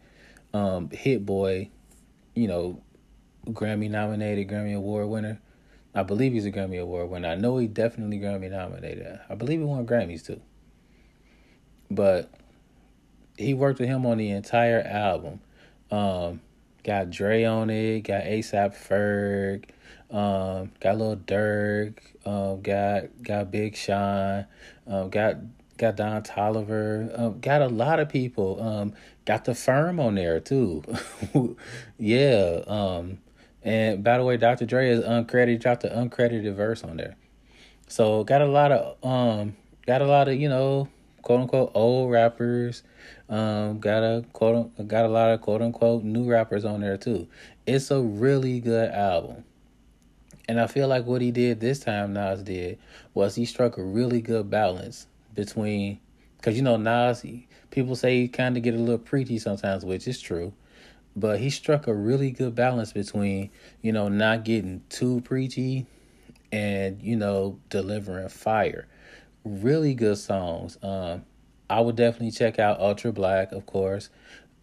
um 0.52 0.90
Hit 0.90 1.24
Boy, 1.24 1.70
you 2.34 2.48
know, 2.48 2.80
Grammy 3.48 3.90
nominated, 3.90 4.48
Grammy 4.48 4.76
Award 4.76 5.08
winner. 5.08 5.40
I 5.94 6.02
believe 6.02 6.32
he's 6.32 6.46
a 6.46 6.52
Grammy 6.52 6.80
Award 6.80 7.10
winner. 7.10 7.28
I 7.28 7.34
know 7.34 7.58
he 7.58 7.66
definitely 7.66 8.18
Grammy 8.18 8.50
nominated. 8.50 9.20
I 9.28 9.34
believe 9.34 9.60
he 9.60 9.64
won 9.64 9.86
Grammys 9.86 10.24
too. 10.24 10.40
But 11.90 12.30
he 13.36 13.54
worked 13.54 13.80
with 13.80 13.88
him 13.88 14.04
on 14.04 14.18
the 14.18 14.30
entire 14.30 14.80
album. 14.82 15.40
Um, 15.90 16.40
got 16.84 17.10
Dre 17.10 17.44
on 17.44 17.70
it, 17.70 18.00
got 18.00 18.24
ASAP 18.24 18.76
Ferg, 18.76 19.64
um, 20.14 20.72
got 20.80 20.98
Lil 20.98 21.16
Durk, 21.16 21.98
um, 22.26 22.60
got 22.60 23.22
got 23.22 23.50
Big 23.50 23.74
Sean, 23.74 24.44
um, 24.86 25.08
got 25.08 25.36
got 25.78 25.96
Don 25.96 26.22
Toliver, 26.22 27.18
um, 27.18 27.40
got 27.40 27.62
a 27.62 27.68
lot 27.68 28.00
of 28.00 28.08
people. 28.08 28.62
Um, 28.62 28.94
got 29.24 29.44
the 29.44 29.54
firm 29.54 30.00
on 30.00 30.16
there 30.16 30.40
too. 30.40 30.82
yeah. 31.98 32.62
Um, 32.66 33.18
and 33.62 34.04
by 34.04 34.18
the 34.18 34.24
way, 34.24 34.36
Dr. 34.36 34.66
Dre 34.66 34.90
is 34.90 35.00
uncredited, 35.04 35.60
dropped 35.60 35.82
the 35.82 35.88
uncredited 35.88 36.54
verse 36.54 36.84
on 36.84 36.96
there. 36.96 37.16
So 37.88 38.24
got 38.24 38.42
a 38.42 38.46
lot 38.46 38.72
of 38.72 39.04
um, 39.04 39.56
got 39.86 40.02
a 40.02 40.06
lot 40.06 40.28
of 40.28 40.36
you 40.36 40.48
know, 40.48 40.88
quote 41.22 41.40
unquote 41.40 41.72
old 41.74 42.10
rappers. 42.10 42.82
Um, 43.28 43.80
got 43.80 44.02
a 44.02 44.24
quote 44.32 44.88
got 44.88 45.04
a 45.04 45.08
lot 45.08 45.30
of 45.30 45.40
quote 45.40 45.62
unquote 45.62 46.04
new 46.04 46.24
rappers 46.24 46.64
on 46.64 46.80
there 46.80 46.96
too. 46.96 47.28
It's 47.66 47.90
a 47.90 48.00
really 48.00 48.60
good 48.60 48.90
album. 48.90 49.44
And 50.48 50.58
I 50.58 50.66
feel 50.66 50.88
like 50.88 51.04
what 51.04 51.20
he 51.20 51.30
did 51.30 51.60
this 51.60 51.78
time, 51.78 52.14
Nas 52.14 52.42
did, 52.42 52.78
was 53.12 53.34
he 53.34 53.44
struck 53.44 53.76
a 53.76 53.82
really 53.82 54.22
good 54.22 54.48
balance 54.48 55.06
between, 55.34 56.00
because 56.38 56.56
you 56.56 56.62
know 56.62 56.78
Nas, 56.78 57.20
he, 57.20 57.46
people 57.70 57.94
say 57.94 58.22
he 58.22 58.28
kind 58.28 58.56
of 58.56 58.62
get 58.62 58.74
a 58.74 58.78
little 58.78 58.96
preachy 58.96 59.38
sometimes, 59.38 59.84
which 59.84 60.08
is 60.08 60.18
true, 60.18 60.54
but 61.18 61.40
he 61.40 61.50
struck 61.50 61.86
a 61.86 61.94
really 61.94 62.30
good 62.30 62.54
balance 62.54 62.92
between, 62.92 63.50
you 63.82 63.92
know, 63.92 64.08
not 64.08 64.44
getting 64.44 64.82
too 64.88 65.20
preachy, 65.22 65.86
and 66.52 67.02
you 67.02 67.16
know 67.16 67.58
delivering 67.68 68.28
fire. 68.28 68.86
Really 69.44 69.94
good 69.94 70.18
songs. 70.18 70.78
Um, 70.82 71.24
I 71.70 71.80
would 71.80 71.96
definitely 71.96 72.30
check 72.30 72.58
out 72.58 72.80
Ultra 72.80 73.12
Black, 73.12 73.52
of 73.52 73.66
course. 73.66 74.10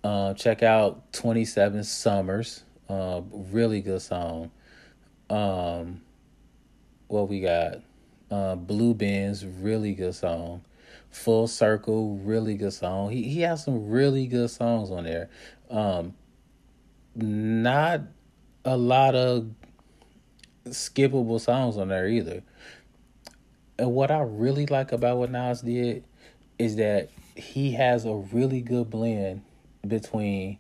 Uh, 0.03 0.33
check 0.33 0.63
out 0.63 1.11
Twenty 1.13 1.45
Seven 1.45 1.83
Summers. 1.83 2.63
Uh, 2.89 3.21
really 3.31 3.81
good 3.81 4.01
song. 4.01 4.51
Um, 5.29 6.01
what 7.07 7.29
we 7.29 7.41
got? 7.41 7.81
Uh, 8.29 8.55
Blue 8.55 8.93
Benz, 8.93 9.45
really 9.45 9.93
good 9.93 10.15
song. 10.15 10.61
Full 11.09 11.47
Circle, 11.47 12.17
really 12.17 12.55
good 12.55 12.73
song. 12.73 13.11
He 13.11 13.23
he 13.23 13.41
has 13.41 13.63
some 13.63 13.89
really 13.89 14.27
good 14.27 14.49
songs 14.49 14.91
on 14.91 15.05
there. 15.05 15.29
Um, 15.69 16.13
not 17.15 18.01
a 18.63 18.77
lot 18.77 19.15
of 19.15 19.49
skippable 20.65 21.39
songs 21.39 21.77
on 21.77 21.89
there 21.89 22.07
either. 22.07 22.43
And 23.77 23.91
what 23.91 24.11
I 24.11 24.21
really 24.21 24.65
like 24.65 24.91
about 24.91 25.17
what 25.17 25.31
Nas 25.31 25.61
did 25.61 26.03
is 26.57 26.77
that 26.77 27.09
he 27.35 27.71
has 27.73 28.05
a 28.05 28.13
really 28.13 28.61
good 28.61 28.89
blend 28.89 29.41
between 29.85 30.57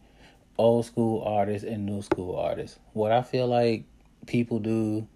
old 0.57 0.85
school 0.85 1.23
artists 1.23 1.67
and 1.67 1.85
new 1.85 2.01
school 2.01 2.35
artists. 2.35 2.77
What 2.93 3.11
I 3.11 3.21
feel 3.21 3.47
like 3.47 3.85
people 4.27 4.59
do, 4.59 5.07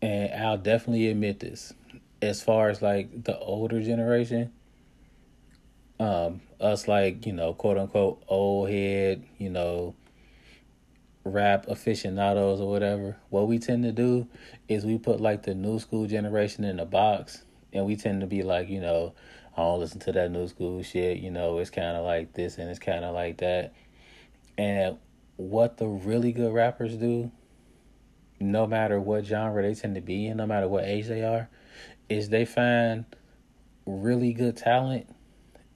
and 0.00 0.32
I'll 0.42 0.58
definitely 0.58 1.08
admit 1.08 1.40
this, 1.40 1.72
as 2.22 2.42
far 2.42 2.68
as 2.68 2.80
like 2.82 3.24
the 3.24 3.38
older 3.38 3.82
generation, 3.82 4.52
um, 5.98 6.40
us 6.60 6.88
like, 6.88 7.26
you 7.26 7.32
know, 7.32 7.52
quote 7.52 7.76
unquote 7.76 8.22
old 8.28 8.70
head, 8.70 9.24
you 9.38 9.50
know, 9.50 9.94
rap 11.24 11.66
aficionados 11.68 12.60
or 12.60 12.70
whatever, 12.70 13.16
what 13.28 13.46
we 13.46 13.58
tend 13.58 13.84
to 13.84 13.92
do 13.92 14.26
is 14.68 14.84
we 14.84 14.98
put 14.98 15.20
like 15.20 15.42
the 15.42 15.54
new 15.54 15.78
school 15.78 16.06
generation 16.06 16.64
in 16.64 16.80
a 16.80 16.86
box 16.86 17.44
and 17.72 17.84
we 17.86 17.96
tend 17.96 18.20
to 18.20 18.26
be 18.26 18.42
like, 18.42 18.68
you 18.68 18.80
know, 18.80 19.14
I 19.56 19.62
don't 19.62 19.80
listen 19.80 20.00
to 20.00 20.12
that 20.12 20.30
new 20.30 20.48
school 20.48 20.82
shit, 20.82 21.18
you 21.18 21.30
know, 21.30 21.58
it's 21.58 21.70
kind 21.70 21.96
of 21.96 22.04
like 22.04 22.32
this 22.32 22.58
and 22.58 22.70
it's 22.70 22.78
kind 22.78 23.04
of 23.04 23.14
like 23.14 23.38
that. 23.38 23.74
And 24.56 24.98
what 25.36 25.76
the 25.76 25.86
really 25.86 26.32
good 26.32 26.52
rappers 26.52 26.96
do 26.96 27.30
no 28.40 28.66
matter 28.66 28.98
what 28.98 29.26
genre 29.26 29.62
they 29.62 29.74
tend 29.74 29.94
to 29.94 30.00
be 30.00 30.26
in, 30.26 30.38
no 30.38 30.46
matter 30.46 30.66
what 30.66 30.84
age 30.84 31.06
they 31.06 31.22
are, 31.22 31.48
is 32.08 32.30
they 32.30 32.46
find 32.46 33.04
really 33.84 34.32
good 34.32 34.56
talent 34.56 35.14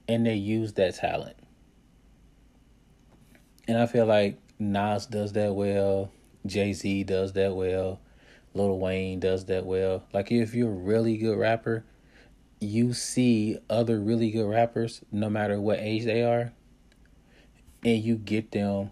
and 0.09 0.27
they 0.27 0.35
use 0.35 0.73
that 0.75 0.95
talent. 0.95 1.37
And 3.69 3.79
I 3.79 3.87
feel 3.87 4.07
like 4.07 4.39
Nas 4.59 5.07
does 5.07 5.33
that 5.33 5.55
well, 5.55 6.11
Jay 6.47 6.73
Z 6.73 7.05
does 7.05 7.33
that 7.33 7.55
well, 7.55 8.01
Lil 8.55 8.79
Wayne 8.79 9.21
does 9.21 9.47
that 9.47 9.67
well. 9.67 10.05
Like 10.13 10.31
if 10.31 10.55
you're 10.55 10.71
a 10.71 10.75
really 10.75 11.17
good 11.17 11.39
rapper, 11.39 11.85
you 12.61 12.93
see 12.93 13.59
other 13.69 14.01
really 14.01 14.31
good 14.31 14.49
rappers, 14.49 15.03
no 15.11 15.29
matter 15.29 15.61
what 15.61 15.81
age 15.81 16.05
they 16.05 16.23
are, 16.23 16.53
and 17.85 18.03
you 18.03 18.17
get 18.17 18.53
them 18.53 18.91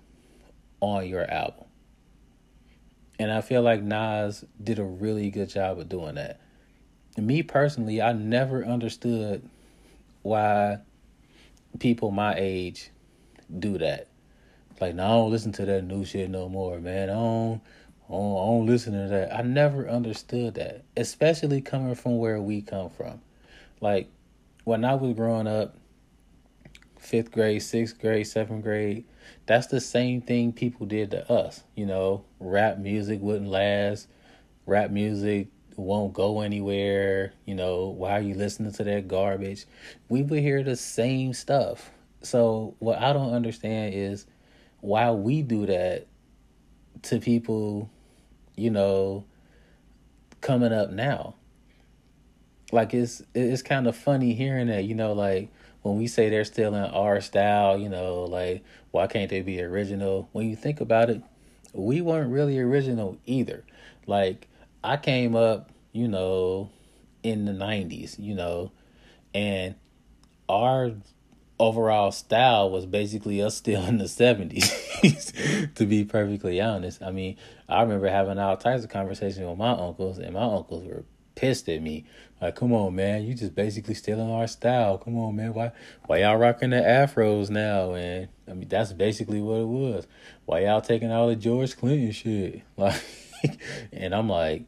on 0.81 1.07
your 1.07 1.31
album. 1.31 1.65
And 3.19 3.31
I 3.31 3.41
feel 3.41 3.63
like 3.63 3.83
Nas 3.83 4.45
did 4.63 4.79
a 4.79 4.85
really 4.85 5.31
good 5.31 5.49
job 5.49 5.79
of 5.79 5.89
doing 5.89 6.17
that. 6.17 6.41
Me 7.17 7.43
personally, 7.43 8.03
I 8.03 8.13
never 8.13 8.65
understood 8.65 9.49
why 10.23 10.79
people 11.79 12.11
my 12.11 12.35
age 12.37 12.91
do 13.59 13.79
that. 13.79 14.09
Like, 14.83 14.97
no, 14.97 15.05
I 15.05 15.09
don't 15.11 15.31
listen 15.31 15.53
to 15.53 15.65
that 15.67 15.85
new 15.85 16.05
shit 16.05 16.29
no 16.29 16.49
more, 16.49 16.81
man. 16.81 17.09
I 17.09 17.13
don't, 17.13 17.61
I 18.09 18.11
don't, 18.11 18.33
I 18.33 18.47
don't 18.47 18.67
listen 18.67 18.93
to 18.95 19.09
that. 19.11 19.33
I 19.33 19.43
never 19.43 19.89
understood 19.89 20.55
that, 20.55 20.83
especially 20.97 21.61
coming 21.61 21.95
from 21.95 22.19
where 22.19 22.43
we 22.43 22.63
come 22.63 22.91
from. 22.91 23.21
Like, 23.81 24.11
when 24.65 24.85
I 24.85 24.97
was 24.97 25.15
growing 25.15 25.47
up, 25.47 25.77
fifth 26.99 27.31
grade, 27.31 27.63
sixth 27.63 28.01
grade, 28.01 28.27
seventh 28.27 28.65
grade, 28.65 29.05
that's 29.47 29.69
the 29.69 29.81
same 29.81 30.21
thing 30.21 30.53
people 30.53 30.85
did 30.85 31.13
to 31.13 31.33
us. 31.33 31.63
You 31.77 31.87
know, 31.87 32.25
rap 32.41 32.79
music 32.79 33.21
wouldn't 33.23 33.51
last. 33.51 34.09
Rap 34.67 34.91
music 34.91 35.47
won't 35.77 36.13
go 36.13 36.41
anywhere. 36.41 37.35
You 37.47 37.55
know, 37.55 37.87
why 37.87 38.19
are 38.19 38.21
you 38.21 38.35
listening 38.35 38.73
to 38.73 38.83
that 38.83 39.07
garbage? 39.07 39.65
We 40.09 40.23
would 40.23 40.41
hear 40.41 40.65
the 40.65 40.75
same 40.75 41.35
stuff. 41.35 41.93
So 42.23 42.75
what 42.81 42.99
I 42.99 43.13
don't 43.13 43.33
understand 43.33 43.95
is 43.95 44.27
why 44.83 45.11
we 45.13 45.43
do 45.43 45.65
that 45.65 46.07
to 47.03 47.19
people, 47.19 47.89
you 48.57 48.71
know, 48.71 49.25
coming 50.41 50.73
up 50.73 50.91
now. 50.91 51.37
Like 52.73 52.93
it's 52.93 53.23
it's 53.35 53.63
kind 53.63 53.87
of 53.87 53.97
funny 53.97 54.35
hearing 54.35 54.67
that, 54.67 54.85
you 54.85 54.95
know, 54.95 55.13
like 55.13 55.49
when 55.83 55.99
we 55.99 56.07
say 56.07 56.29
they're 56.29 56.45
still 56.45 56.75
in 56.75 56.85
our 56.85 57.21
style, 57.21 57.79
you 57.79 57.89
know, 57.89 58.25
like 58.25 58.65
why 58.91 59.07
can't 59.07 59.31
they 59.31 59.41
be 59.41 59.63
original? 59.63 60.29
When 60.33 60.49
you 60.49 60.57
think 60.57 60.81
about 60.81 61.11
it, 61.11 61.23
we 61.73 62.01
weren't 62.01 62.31
really 62.31 62.59
original 62.59 63.17
either. 63.25 63.65
Like 64.07 64.49
I 64.83 64.97
came 64.97 65.37
up, 65.37 65.71
you 65.93 66.09
know, 66.09 66.71
in 67.23 67.45
the 67.45 67.53
90s, 67.53 68.19
you 68.19 68.35
know, 68.35 68.73
and 69.33 69.77
our 70.49 70.93
overall 71.63 72.11
style 72.11 72.69
was 72.69 72.87
basically 72.87 73.41
us 73.41 73.57
still 73.57 73.85
in 73.85 73.99
the 73.99 74.05
70s 74.05 75.75
to 75.77 75.87
be 75.87 76.05
perfectly 76.05 76.61
honest. 76.61 77.01
I 77.01 77.13
mean 77.13 77.37
i 77.69 77.81
remember 77.81 78.09
having 78.09 78.39
all 78.39 78.57
types 78.57 78.83
of 78.83 78.91
conversations 78.91 79.47
with 79.47 79.57
my 79.57 79.71
uncles 79.71 80.19
and 80.19 80.35
my 80.35 80.43
uncles 80.43 80.85
were 80.85 81.05
pissed 81.37 81.69
at 81.69 81.81
me. 81.81 82.05
Like 82.41 82.57
come 82.57 82.73
on 82.73 82.97
man 82.97 83.23
you 83.23 83.35
just 83.35 83.55
basically 83.55 83.95
stealing 83.95 84.29
our 84.29 84.49
style. 84.49 84.99
Come 84.99 85.17
on 85.17 85.37
man. 85.37 85.55
Why 85.55 85.71
why 86.07 86.19
y'all 86.19 86.37
rocking 86.37 86.71
the 86.71 86.81
afros 86.81 87.49
now? 87.49 87.95
And 87.95 88.29
i 88.49 88.55
mean 88.55 88.69
that's 88.69 88.93
basically 88.93 89.41
what 89.41 89.61
it 89.61 89.69
was. 89.69 90.09
Why 90.47 90.65
y'all 90.65 90.81
taking 90.81 91.13
all 91.13 91.29
the 91.29 91.37
george 91.37 91.77
clinton 91.77 92.11
shit? 92.11 92.63
Like 92.77 93.01
and 93.93 94.15
i'm 94.15 94.29
like 94.29 94.65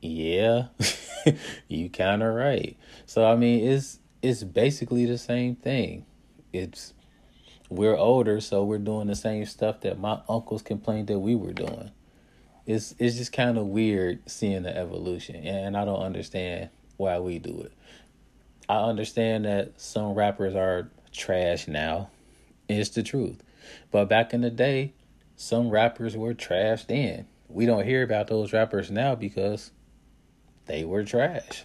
yeah 0.00 0.68
you 1.68 1.90
kind 1.90 2.24
of 2.24 2.34
right. 2.34 2.76
So 3.06 3.24
i 3.24 3.36
mean 3.36 3.68
it's 3.68 4.00
it's 4.22 4.42
basically 4.42 5.06
the 5.06 5.18
same 5.18 5.56
thing. 5.56 6.04
It's 6.52 6.94
we're 7.70 7.96
older, 7.96 8.40
so 8.40 8.64
we're 8.64 8.78
doing 8.78 9.08
the 9.08 9.14
same 9.14 9.44
stuff 9.44 9.80
that 9.82 9.98
my 9.98 10.20
uncles 10.28 10.62
complained 10.62 11.08
that 11.08 11.18
we 11.18 11.34
were 11.34 11.52
doing. 11.52 11.90
It's 12.66 12.94
it's 12.98 13.16
just 13.16 13.32
kind 13.32 13.58
of 13.58 13.66
weird 13.66 14.28
seeing 14.28 14.62
the 14.62 14.76
evolution, 14.76 15.36
and 15.36 15.76
I 15.76 15.84
don't 15.84 16.02
understand 16.02 16.70
why 16.96 17.18
we 17.18 17.38
do 17.38 17.60
it. 17.62 17.72
I 18.68 18.78
understand 18.80 19.44
that 19.44 19.80
some 19.80 20.14
rappers 20.14 20.54
are 20.54 20.90
trash 21.12 21.68
now. 21.68 22.10
It's 22.68 22.90
the 22.90 23.02
truth. 23.02 23.42
But 23.90 24.06
back 24.06 24.34
in 24.34 24.42
the 24.42 24.50
day, 24.50 24.92
some 25.36 25.70
rappers 25.70 26.16
were 26.16 26.34
trashed 26.34 26.90
in. 26.90 27.26
We 27.48 27.64
don't 27.64 27.84
hear 27.84 28.02
about 28.02 28.26
those 28.26 28.52
rappers 28.52 28.90
now 28.90 29.14
because 29.14 29.70
they 30.66 30.84
were 30.84 31.04
trash. 31.04 31.64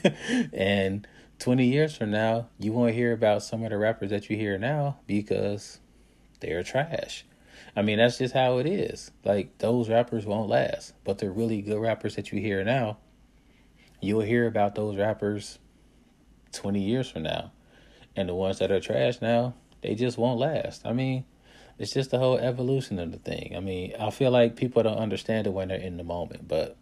and 0.52 1.06
20 1.38 1.66
years 1.66 1.96
from 1.96 2.10
now, 2.10 2.48
you 2.58 2.72
won't 2.72 2.94
hear 2.94 3.12
about 3.12 3.42
some 3.42 3.64
of 3.64 3.70
the 3.70 3.78
rappers 3.78 4.10
that 4.10 4.30
you 4.30 4.36
hear 4.36 4.58
now 4.58 4.98
because 5.06 5.80
they're 6.40 6.62
trash. 6.62 7.24
I 7.76 7.82
mean, 7.82 7.98
that's 7.98 8.18
just 8.18 8.34
how 8.34 8.58
it 8.58 8.66
is. 8.66 9.10
Like, 9.24 9.58
those 9.58 9.88
rappers 9.88 10.26
won't 10.26 10.48
last. 10.48 10.94
But 11.04 11.18
the 11.18 11.30
really 11.30 11.60
good 11.60 11.80
rappers 11.80 12.16
that 12.16 12.32
you 12.32 12.40
hear 12.40 12.62
now, 12.62 12.98
you'll 14.00 14.20
hear 14.20 14.46
about 14.46 14.74
those 14.74 14.96
rappers 14.96 15.58
20 16.52 16.80
years 16.80 17.10
from 17.10 17.24
now. 17.24 17.52
And 18.16 18.28
the 18.28 18.34
ones 18.34 18.60
that 18.60 18.70
are 18.70 18.80
trash 18.80 19.20
now, 19.20 19.54
they 19.82 19.94
just 19.94 20.16
won't 20.16 20.38
last. 20.38 20.86
I 20.86 20.92
mean, 20.92 21.24
it's 21.78 21.92
just 21.92 22.10
the 22.10 22.18
whole 22.18 22.38
evolution 22.38 22.98
of 23.00 23.10
the 23.10 23.18
thing. 23.18 23.54
I 23.56 23.60
mean, 23.60 23.94
I 23.98 24.10
feel 24.10 24.30
like 24.30 24.54
people 24.54 24.82
don't 24.82 24.98
understand 24.98 25.48
it 25.48 25.52
when 25.52 25.68
they're 25.68 25.78
in 25.78 25.96
the 25.96 26.04
moment. 26.04 26.46
But 26.46 26.76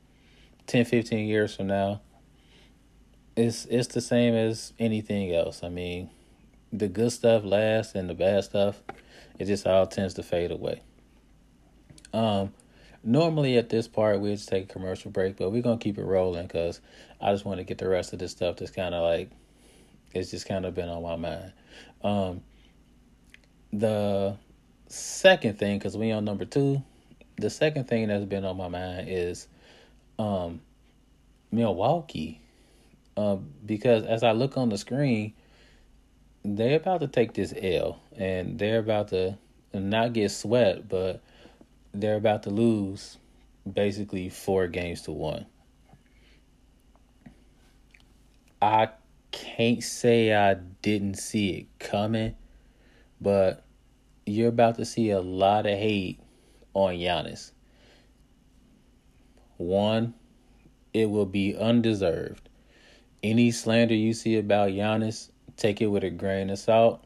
10, 0.67 0.85
15 0.85 1.27
years 1.27 1.57
from 1.57 1.69
now, 1.69 2.03
it's 3.37 3.65
it's 3.67 3.89
the 3.89 4.01
same 4.01 4.35
as 4.35 4.73
anything 4.79 5.35
else. 5.35 5.63
I 5.63 5.69
mean, 5.69 6.11
the 6.73 6.89
good 6.89 7.13
stuff 7.13 7.45
lasts 7.45 7.95
and 7.95 8.09
the 8.09 8.15
bad 8.15 8.45
stuff 8.45 8.83
it 9.39 9.47
just 9.47 9.67
all 9.67 9.87
tends 9.87 10.15
to 10.15 10.23
fade 10.23 10.51
away. 10.51 10.83
Um 12.13 12.53
normally 13.05 13.57
at 13.57 13.69
this 13.69 13.89
part 13.89 14.21
we 14.21 14.33
just 14.35 14.49
take 14.49 14.65
a 14.65 14.73
commercial 14.73 15.11
break, 15.11 15.37
but 15.37 15.51
we're 15.51 15.63
gonna 15.63 15.79
keep 15.79 15.99
it 15.99 16.05
rolling 16.05 16.47
because 16.47 16.81
I 17.21 17.33
just 17.33 17.45
want 17.45 17.59
to 17.59 17.65
get 17.65 17.79
the 17.79 17.89
rest 17.89 18.13
of 18.13 18.19
this 18.19 18.33
stuff 18.33 18.57
that's 18.57 18.71
kind 18.71 18.95
of 18.95 19.03
like 19.03 19.31
it's 20.15 20.31
just 20.31 20.47
kind 20.47 20.67
of 20.67 20.75
been 20.75 20.89
on 20.89 21.03
my 21.03 21.17
mind. 21.17 21.53
Um, 22.05 22.43
the 23.73 24.37
second 24.89 25.59
thing, 25.59 25.79
because 25.79 25.97
we 25.97 26.11
on 26.11 26.25
number 26.25 26.45
two, 26.45 26.83
the 27.37 27.49
second 27.49 27.89
thing 27.89 28.09
that's 28.09 28.27
been 28.27 28.45
on 28.45 28.59
my 28.59 28.69
mind 28.69 29.09
is 29.09 29.49
um, 30.19 30.61
Milwaukee 31.51 32.42
uh, 33.17 33.37
because 33.65 34.05
as 34.05 34.23
I 34.23 34.33
look 34.33 34.57
on 34.57 34.69
the 34.69 34.79
screen, 34.79 35.35
they're 36.45 36.77
about 36.77 37.01
to 37.01 37.09
take 37.09 37.35
this 37.35 37.55
L 37.57 38.01
and 38.17 38.59
they're 38.59 38.79
about 38.79 39.09
to 39.09 39.39
not 39.73 40.13
get 40.13 40.31
swept, 40.31 40.89
but 40.89 41.23
they're 41.93 42.17
about 42.17 42.45
to 42.45 42.51
lose 42.51 43.19
basically 43.71 44.29
four 44.29 44.67
games 44.67 45.03
to 45.03 45.13
one. 45.13 45.47
I 48.61 48.91
can't 49.31 49.83
say 49.83 50.35
I 50.35 50.55
didn't 50.55 51.15
see 51.15 51.51
it 51.51 51.67
coming, 51.79 52.37
but 53.21 53.65
you're 54.25 54.49
about 54.49 54.77
to 54.77 54.85
see 54.85 55.11
a 55.11 55.21
lot 55.21 55.67
of 55.67 55.79
hate 55.79 56.21
on 56.75 56.95
Giannis. 56.95 57.53
One, 59.57 60.15
it 60.93 61.11
will 61.11 61.27
be 61.27 61.57
undeserved 61.57 62.49
any 63.23 63.51
slander 63.51 63.95
you 63.95 64.13
see 64.13 64.39
about 64.39 64.71
Giannis, 64.71 65.31
take 65.57 65.81
it 65.81 65.87
with 65.87 66.05
a 66.05 66.11
grain 66.11 66.51
of 66.51 66.59
salt. 66.59 67.05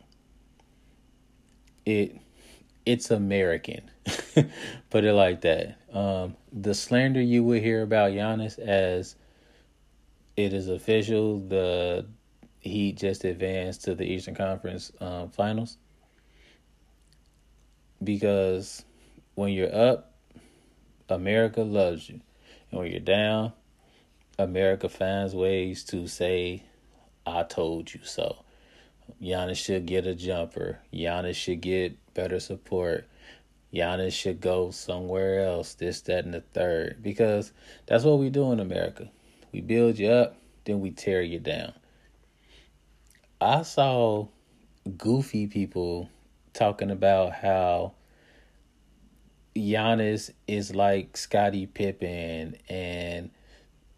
It 1.85 2.19
it's 2.85 3.11
American. 3.11 3.91
Put 4.91 5.05
it 5.05 5.13
like 5.13 5.41
that. 5.43 5.77
Um, 5.93 6.37
the 6.53 6.75
slander 6.75 7.21
you 7.21 7.43
would 7.45 7.63
hear 7.63 7.83
about 7.83 8.13
Giannis 8.13 8.59
as 8.59 9.17
it 10.37 10.53
is 10.53 10.69
official, 10.69 11.41
the 11.41 12.07
Heat 12.61 12.97
just 12.97 13.25
advanced 13.25 13.85
to 13.85 13.95
the 13.95 14.05
Eastern 14.05 14.35
Conference 14.35 14.93
um, 15.01 15.31
Finals. 15.31 15.79
Because 18.03 18.85
when 19.35 19.53
you're 19.53 19.75
up, 19.75 20.15
America 21.09 21.63
loves 21.63 22.09
you. 22.09 22.21
And 22.71 22.81
when 22.81 22.91
you're 22.91 23.01
down, 23.01 23.53
America 24.39 24.89
finds 24.89 25.35
ways 25.35 25.83
to 25.85 26.07
say, 26.07 26.63
I 27.27 27.43
told 27.43 27.93
you 27.95 28.01
so. 28.05 28.45
Giannis 29.23 29.57
should 29.57 29.87
get 29.87 30.07
a 30.07 30.15
jumper. 30.15 30.81
Giannis 30.93 31.37
should 31.37 31.61
get 31.61 31.97
better 32.15 32.39
support. 32.39 33.09
Giannis 33.73 34.13
should 34.13 34.41
go 34.41 34.71
somewhere 34.71 35.45
else, 35.45 35.75
this, 35.75 36.03
that, 36.03 36.25
and 36.25 36.35
the 36.35 36.41
third. 36.41 37.03
Because 37.03 37.53
that's 37.87 38.05
what 38.05 38.19
we 38.19 38.31
do 38.31 38.53
in 38.53 38.61
America. 38.61 39.11
We 39.53 39.61
build 39.61 39.99
you 39.99 40.11
up, 40.11 40.37
then 40.65 40.81
we 40.81 40.91
tear 40.91 41.23
you 41.23 41.39
down. 41.39 41.73
I 43.41 43.63
saw 43.63 44.29
goofy 44.97 45.47
people 45.47 46.11
talking 46.53 46.91
about 46.91 47.33
how 47.33 47.93
Giannis 49.55 50.31
is 50.47 50.75
like 50.75 51.17
Scottie 51.17 51.67
Pippen 51.67 52.57
and 52.69 53.31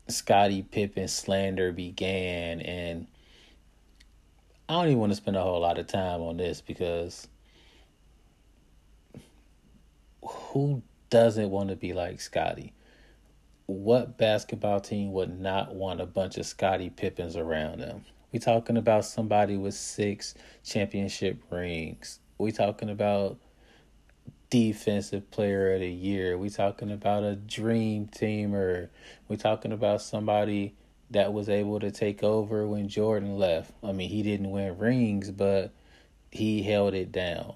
Scottie 0.08 0.62
Pippen 0.62 1.08
slander 1.08 1.72
began, 1.72 2.60
and 2.60 3.06
I 4.68 4.74
don't 4.74 4.86
even 4.86 4.98
want 4.98 5.12
to 5.12 5.16
spend 5.16 5.36
a 5.36 5.42
whole 5.42 5.60
lot 5.60 5.78
of 5.78 5.86
time 5.86 6.20
on 6.20 6.36
this 6.36 6.60
because 6.60 7.28
who 10.22 10.82
doesn't 11.10 11.50
want 11.50 11.70
to 11.70 11.76
be 11.76 11.92
like 11.92 12.20
Scottie? 12.20 12.72
What 13.66 14.16
basketball 14.16 14.80
team 14.80 15.12
would 15.12 15.38
not 15.38 15.74
want 15.74 16.00
a 16.00 16.06
bunch 16.06 16.38
of 16.38 16.46
Scottie 16.46 16.90
Pippens 16.90 17.36
around 17.36 17.80
them? 17.80 18.04
We 18.32 18.38
talking 18.38 18.76
about 18.76 19.04
somebody 19.04 19.56
with 19.56 19.74
six 19.74 20.34
championship 20.64 21.42
rings. 21.50 22.20
We 22.38 22.52
talking 22.52 22.90
about 22.90 23.38
defensive 24.50 25.30
player 25.30 25.74
of 25.74 25.80
the 25.80 25.90
year. 25.90 26.38
We 26.38 26.50
talking 26.50 26.90
about 26.90 27.22
a 27.22 27.36
dream 27.36 28.06
teamer. 28.06 28.88
We 29.28 29.36
talking 29.36 29.72
about 29.72 30.02
somebody 30.02 30.74
that 31.10 31.32
was 31.32 31.48
able 31.48 31.80
to 31.80 31.90
take 31.90 32.22
over 32.22 32.66
when 32.66 32.88
Jordan 32.88 33.38
left. 33.38 33.72
I 33.82 33.92
mean, 33.92 34.08
he 34.10 34.22
didn't 34.22 34.50
win 34.50 34.78
rings, 34.78 35.30
but 35.30 35.72
he 36.30 36.62
held 36.62 36.94
it 36.94 37.12
down. 37.12 37.54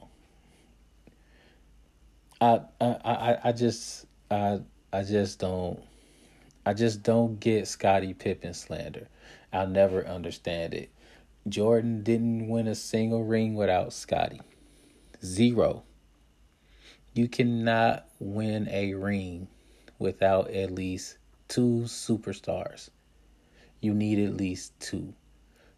I 2.41 2.61
I 2.81 2.87
I, 3.05 3.39
I 3.45 3.53
just 3.53 4.07
I 4.31 4.61
I 4.93 5.03
just 5.03 5.39
don't 5.39 5.81
I 6.65 6.75
just 6.75 7.03
don't 7.03 7.39
get 7.41 7.69
Scottie 7.69 8.15
Pippen 8.15 8.55
slander. 8.55 9.09
I'll 9.53 9.67
never 9.67 10.07
understand 10.07 10.75
it. 10.75 10.91
Jordan 11.49 12.03
didn't 12.03 12.49
win 12.49 12.69
a 12.69 12.75
single 12.75 13.25
ring 13.25 13.55
without 13.55 13.93
Scottie. 13.93 14.41
Zero. 15.25 15.83
You 17.15 17.29
cannot 17.29 18.09
win 18.19 18.69
a 18.71 18.95
ring 18.95 19.49
without 19.99 20.51
at 20.51 20.71
least 20.73 21.19
two 21.49 21.83
superstars. 21.87 22.91
You 23.81 23.95
need 23.95 24.19
at 24.19 24.37
least 24.37 24.79
two. 24.81 25.15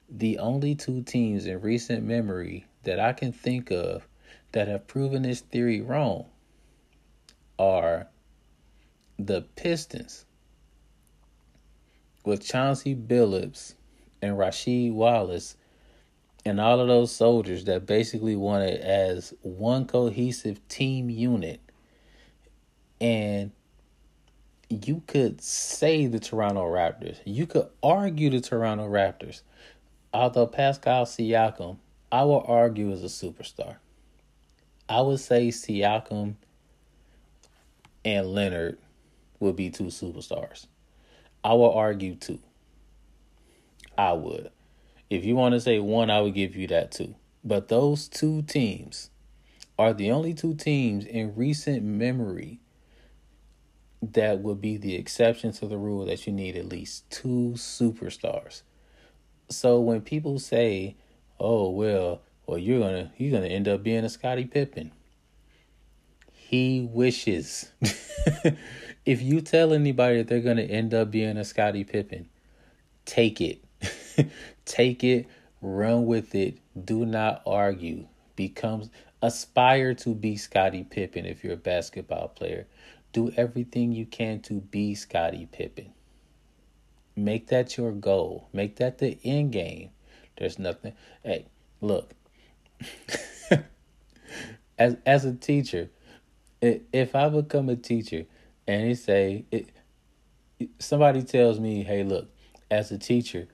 the 0.09 0.39
only 0.39 0.75
two 0.75 1.03
teams 1.03 1.47
in 1.47 1.61
recent 1.61 2.05
memory 2.05 2.67
that 2.85 3.01
I 3.01 3.13
can 3.13 3.33
think 3.33 3.71
of 3.71 4.07
that 4.53 4.69
have 4.69 4.87
proven 4.87 5.23
this 5.23 5.41
theory 5.41 5.81
wrong 5.81 6.27
are 7.59 8.09
the 9.19 9.43
Pistons 9.57 10.25
with 12.25 12.45
Chauncey 12.45 12.95
Billups 12.95 13.75
and 14.23 14.37
Rasheed 14.37 14.93
Wallace 14.93 15.57
and 16.45 16.61
all 16.61 16.81
of 16.81 16.89
those 16.89 17.11
soldiers 17.11 17.65
that 17.65 17.87
basically 17.87 18.37
wanted 18.37 18.81
as 18.81 19.33
one 19.43 19.87
cohesive 19.87 20.67
team 20.69 21.09
unit 21.09 21.61
and 23.01 23.51
you 24.69 25.03
could 25.07 25.41
say 25.41 26.07
the 26.07 26.19
Toronto 26.19 26.65
Raptors. 26.65 27.19
You 27.25 27.47
could 27.47 27.69
argue 27.83 28.31
the 28.31 28.41
Toronto 28.41 28.89
Raptors. 28.89 29.43
Although 30.13 30.47
Pascal 30.47 31.05
Siakam, 31.05 31.79
I 32.11 32.25
will 32.25 32.45
argue 32.47 32.91
is 32.93 33.03
a 33.03 33.07
superstar. 33.07 33.77
I 34.89 35.01
would 35.01 35.21
say 35.21 35.49
Siakam 35.49 36.35
and 38.05 38.27
Leonard 38.27 38.79
would 39.41 39.57
be 39.57 39.71
two 39.71 39.85
superstars. 39.85 40.67
I 41.43 41.55
will 41.55 41.73
argue 41.73 42.15
too. 42.15 42.39
I 43.99 44.13
would. 44.13 44.51
If 45.11 45.25
you 45.25 45.37
want 45.37 45.55
to 45.55 45.61
say 45.61 45.79
one, 45.79 46.11
I 46.11 46.21
would 46.21 46.35
give 46.35 46.57
you 46.57 46.67
that 46.69 46.93
too. 46.93 47.15
But 47.45 47.69
those 47.69 48.09
two 48.09 48.43
teams 48.43 49.11
are 49.79 49.93
the 49.93 50.11
only 50.11 50.35
two 50.35 50.55
teams 50.55 51.05
in 51.05 51.35
recent 51.35 51.83
memory 51.83 52.61
that 54.13 54.41
would 54.41 54.61
be 54.61 54.77
the 54.77 54.95
exception 54.95 55.53
to 55.53 55.67
the 55.67 55.79
rule 55.79 56.05
that 56.07 56.27
you 56.27 56.33
need 56.33 56.57
at 56.57 56.67
least 56.67 57.09
two 57.11 57.53
superstars. 57.57 58.63
So 59.49 59.81
when 59.81 60.01
people 60.01 60.39
say, 60.39 60.97
"Oh 61.39 61.71
well, 61.71 62.23
well 62.47 62.59
you're 62.59 62.81
gonna 62.81 63.13
you're 63.17 63.33
gonna 63.33 63.53
end 63.53 63.69
up 63.69 63.83
being 63.83 64.05
a 64.05 64.09
Scottie 64.09 64.47
Pippen," 64.47 64.93
he 66.33 66.89
wishes. 66.91 67.73
if 69.07 69.23
you 69.23 69.41
tell 69.41 69.73
anybody 69.73 70.19
that 70.19 70.29
they're 70.29 70.41
gonna 70.41 70.63
end 70.63 70.95
up 70.95 71.11
being 71.11 71.37
a 71.37 71.45
Scottie 71.45 71.85
Pippen, 71.85 72.29
take 73.05 73.41
it, 73.41 73.64
take 74.65 75.05
it, 75.05 75.27
run 75.61 76.07
with 76.07 76.35
it. 76.35 76.59
Do 76.85 77.07
not 77.07 77.43
argue. 77.47 78.07
Becomes 78.37 78.91
aspire 79.23 79.95
to 79.95 80.15
be 80.15 80.37
Scottie 80.37 80.85
Pippen 80.85 81.25
if 81.25 81.45
you're 81.45 81.55
a 81.55 81.57
basketball 81.57 82.29
player 82.29 82.67
do 83.15 83.31
everything 83.37 83.93
you 83.93 84.05
can 84.05 84.41
to 84.41 84.55
be 84.55 84.95
Scottie 84.95 85.47
Pippen. 85.51 85.93
Make 87.17 87.47
that 87.47 87.79
your 87.79 87.93
goal. 87.93 88.49
Make 88.53 88.77
that 88.77 88.99
the 88.99 89.17
end 89.25 89.53
game. 89.53 89.91
There's 90.37 90.59
nothing. 90.59 90.93
Hey, 91.23 91.47
look. 91.81 92.13
as 94.79 94.97
as 95.07 95.25
a 95.25 95.33
teacher, 95.33 95.91
if 96.61 97.15
I 97.15 97.29
become 97.29 97.69
a 97.69 97.77
teacher 97.77 98.27
and 98.67 98.89
he 98.89 98.97
say 98.97 99.45
it, 99.53 99.69
somebody 100.81 101.23
tells 101.23 101.61
me, 101.61 101.85
"Hey, 101.85 102.03
look, 102.03 102.29
as 102.69 102.91
a 102.91 102.99
teacher, 102.99 103.47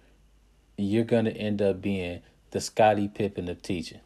you're 0.83 1.05
gonna 1.05 1.31
end 1.31 1.63
up 1.63 1.81
being 1.81 2.21
the 2.51 2.61
Scottie 2.61 3.09
Pippen 3.09 3.49
of 3.49 3.63
teaching." 3.63 4.01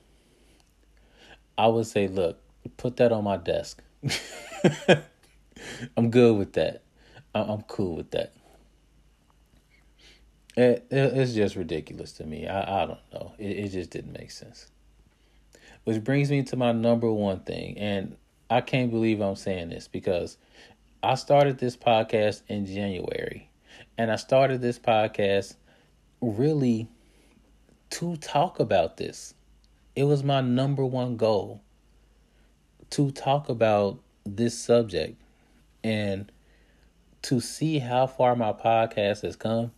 I 1.57 1.69
would 1.69 1.87
say, 1.87 2.09
"Look, 2.09 2.39
put 2.77 2.97
that 2.97 3.13
on 3.13 3.25
my 3.25 3.37
desk." 3.37 3.83
I'm 5.97 6.11
good 6.11 6.37
with 6.37 6.55
that. 6.55 6.83
I'm 7.35 7.63
cool 7.63 7.97
with 7.97 8.11
that. 8.13 8.33
It, 10.57 10.87
it's 10.91 11.35
just 11.35 11.57
ridiculous 11.57 12.13
to 12.13 12.25
me. 12.25 12.47
I, 12.47 12.83
I 12.83 12.87
don't 12.87 13.01
know. 13.13 13.33
It, 13.39 13.59
it 13.59 13.69
just 13.71 13.91
didn't 13.91 14.13
make 14.13 14.31
sense. 14.31 14.71
Which 15.85 16.03
brings 16.05 16.31
me 16.31 16.43
to 16.45 16.57
my 16.57 16.73
number 16.73 17.13
one 17.13 17.41
thing. 17.41 17.77
And 17.79 18.17
I 18.49 18.61
can't 18.61 18.91
believe 18.91 19.21
I'm 19.21 19.37
saying 19.37 19.71
this 19.71 19.89
because 19.89 20.37
I 21.03 21.17
started 21.17 21.59
this 21.59 21.77
podcast 21.77 22.43
in 22.49 22.67
January. 22.67 23.51
And 23.99 24.13
I 24.13 24.17
started 24.17 24.61
this 24.61 24.79
podcast 24.79 25.57
really 26.33 26.89
to 27.91 28.17
talk 28.17 28.61
about 28.61 28.97
this. 28.97 29.35
It 29.95 30.05
was 30.05 30.25
my 30.25 30.41
number 30.41 30.85
one 30.85 31.17
goal 31.17 31.63
to 32.91 33.11
talk 33.11 33.49
about 33.49 34.01
this 34.25 34.59
subject 34.59 35.21
and 35.83 36.31
to 37.23 37.41
see 37.41 37.79
how 37.79 38.07
far 38.07 38.37
my 38.37 38.53
podcast 38.53 39.23
has 39.23 39.37
come 39.37 39.73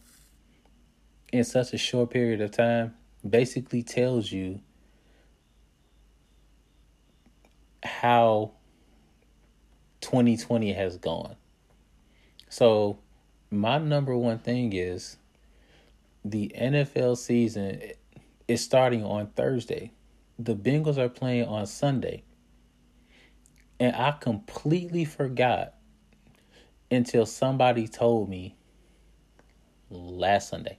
in 1.33 1.45
such 1.45 1.73
a 1.73 1.79
short 1.79 2.11
period 2.11 2.41
of 2.41 2.51
time 2.51 2.95
basically 3.29 3.83
tells 3.83 4.31
you 4.31 4.61
how 7.83 8.53
2020 10.01 10.73
has 10.73 10.97
gone. 10.99 11.37
So, 12.49 12.99
my 13.51 13.79
number 13.79 14.17
one 14.17 14.39
thing 14.39 14.73
is 14.73 15.17
the 16.31 16.53
NFL 16.59 17.17
season 17.17 17.83
is 18.49 18.61
starting 18.61 19.05
on 19.05 19.29
Thursday. 19.29 19.93
The 20.39 20.57
Bengals 20.57 20.99
are 20.99 21.09
playing 21.09 21.47
on 21.47 21.67
Sunday. 21.67 22.25
And 23.79 23.95
I 23.95 24.13
completely 24.13 25.05
forgot 25.05 25.75
until 26.91 27.27
somebody 27.27 27.87
told 27.89 28.29
me 28.29 28.57
last 29.91 30.49
Sunday. 30.49 30.79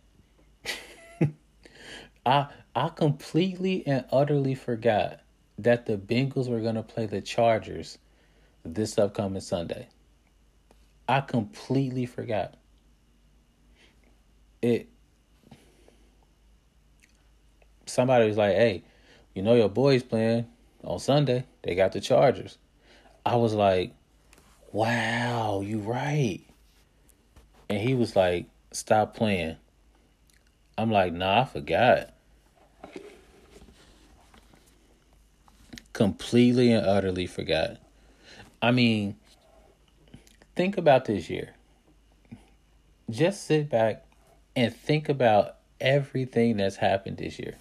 I 2.26 2.48
I 2.76 2.90
completely 2.90 3.86
and 3.88 4.06
utterly 4.12 4.56
forgot 4.56 5.22
that 5.60 5.86
the 5.86 5.98
Bengals 5.98 6.50
were 6.50 6.62
going 6.62 6.76
to 6.76 6.84
play 6.84 7.06
the 7.06 7.22
Chargers 7.22 7.98
this 8.64 8.98
upcoming 8.98 9.42
Sunday. 9.42 9.88
I 11.08 11.22
completely 11.22 12.06
forgot. 12.06 12.56
It 14.62 14.90
somebody 17.88 18.28
was 18.28 18.38
like, 18.38 18.56
"Hey, 18.56 18.84
you 19.34 19.42
know 19.42 19.56
your 19.56 19.70
boys 19.70 20.04
playing 20.04 20.48
on 20.84 21.00
Sunday. 21.00 21.46
They 21.64 21.76
got 21.76 21.92
the 21.92 22.02
Chargers." 22.02 22.58
I 23.28 23.36
was 23.36 23.54
like, 23.54 23.92
wow, 24.72 25.60
you 25.60 25.80
right. 25.80 26.40
And 27.70 27.80
he 27.80 27.94
was 27.94 28.16
like, 28.16 28.46
stop 28.72 29.16
playing. 29.16 29.58
I'm 30.78 30.92
like, 30.92 31.12
nah, 31.12 31.42
I 31.42 31.46
forgot. 31.46 32.14
Completely 35.92 36.72
and 36.72 36.86
utterly 36.86 37.28
forgot. 37.28 37.78
I 38.62 38.72
mean, 38.72 39.16
think 40.56 40.78
about 40.78 41.04
this 41.04 41.30
year. 41.30 41.54
Just 43.10 43.46
sit 43.46 43.70
back 43.70 44.06
and 44.56 44.74
think 44.74 45.10
about 45.10 45.56
everything 45.82 46.58
that's 46.58 46.78
happened 46.78 47.18
this 47.18 47.40
year. 47.40 47.56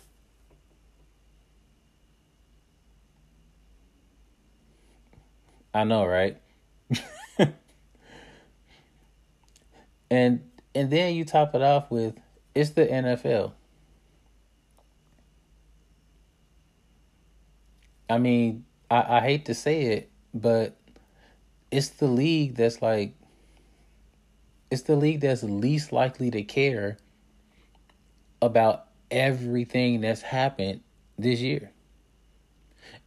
I 5.76 5.84
know, 5.84 6.06
right? 6.06 6.38
and 10.10 10.50
and 10.74 10.90
then 10.90 11.14
you 11.14 11.26
top 11.26 11.54
it 11.54 11.60
off 11.60 11.90
with 11.90 12.14
it's 12.54 12.70
the 12.70 12.86
NFL. 12.86 13.52
I 18.08 18.16
mean, 18.16 18.64
I, 18.90 19.18
I 19.18 19.20
hate 19.20 19.44
to 19.46 19.54
say 19.54 19.82
it, 19.82 20.10
but 20.32 20.78
it's 21.70 21.90
the 21.90 22.06
league 22.06 22.54
that's 22.54 22.80
like 22.80 23.12
it's 24.70 24.82
the 24.82 24.96
league 24.96 25.20
that's 25.20 25.42
least 25.42 25.92
likely 25.92 26.30
to 26.30 26.42
care 26.42 26.96
about 28.40 28.86
everything 29.10 30.00
that's 30.00 30.22
happened 30.22 30.80
this 31.18 31.40
year. 31.40 31.70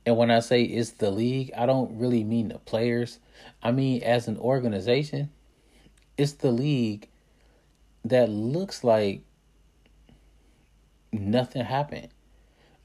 And 0.10 0.18
when 0.18 0.32
I 0.32 0.40
say 0.40 0.64
it's 0.64 0.90
the 0.90 1.12
league, 1.12 1.52
I 1.56 1.68
don't 1.68 2.00
really 2.00 2.24
mean 2.24 2.48
the 2.48 2.58
players. 2.58 3.20
I 3.62 3.72
mean, 3.72 4.02
as 4.02 4.28
an 4.28 4.40
organization, 4.40 5.30
it's 6.18 6.32
the 6.32 6.50
league 6.50 7.08
that 8.04 8.28
looks 8.28 8.84
like 8.84 9.22
nothing 11.12 11.64
happened. 11.64 12.08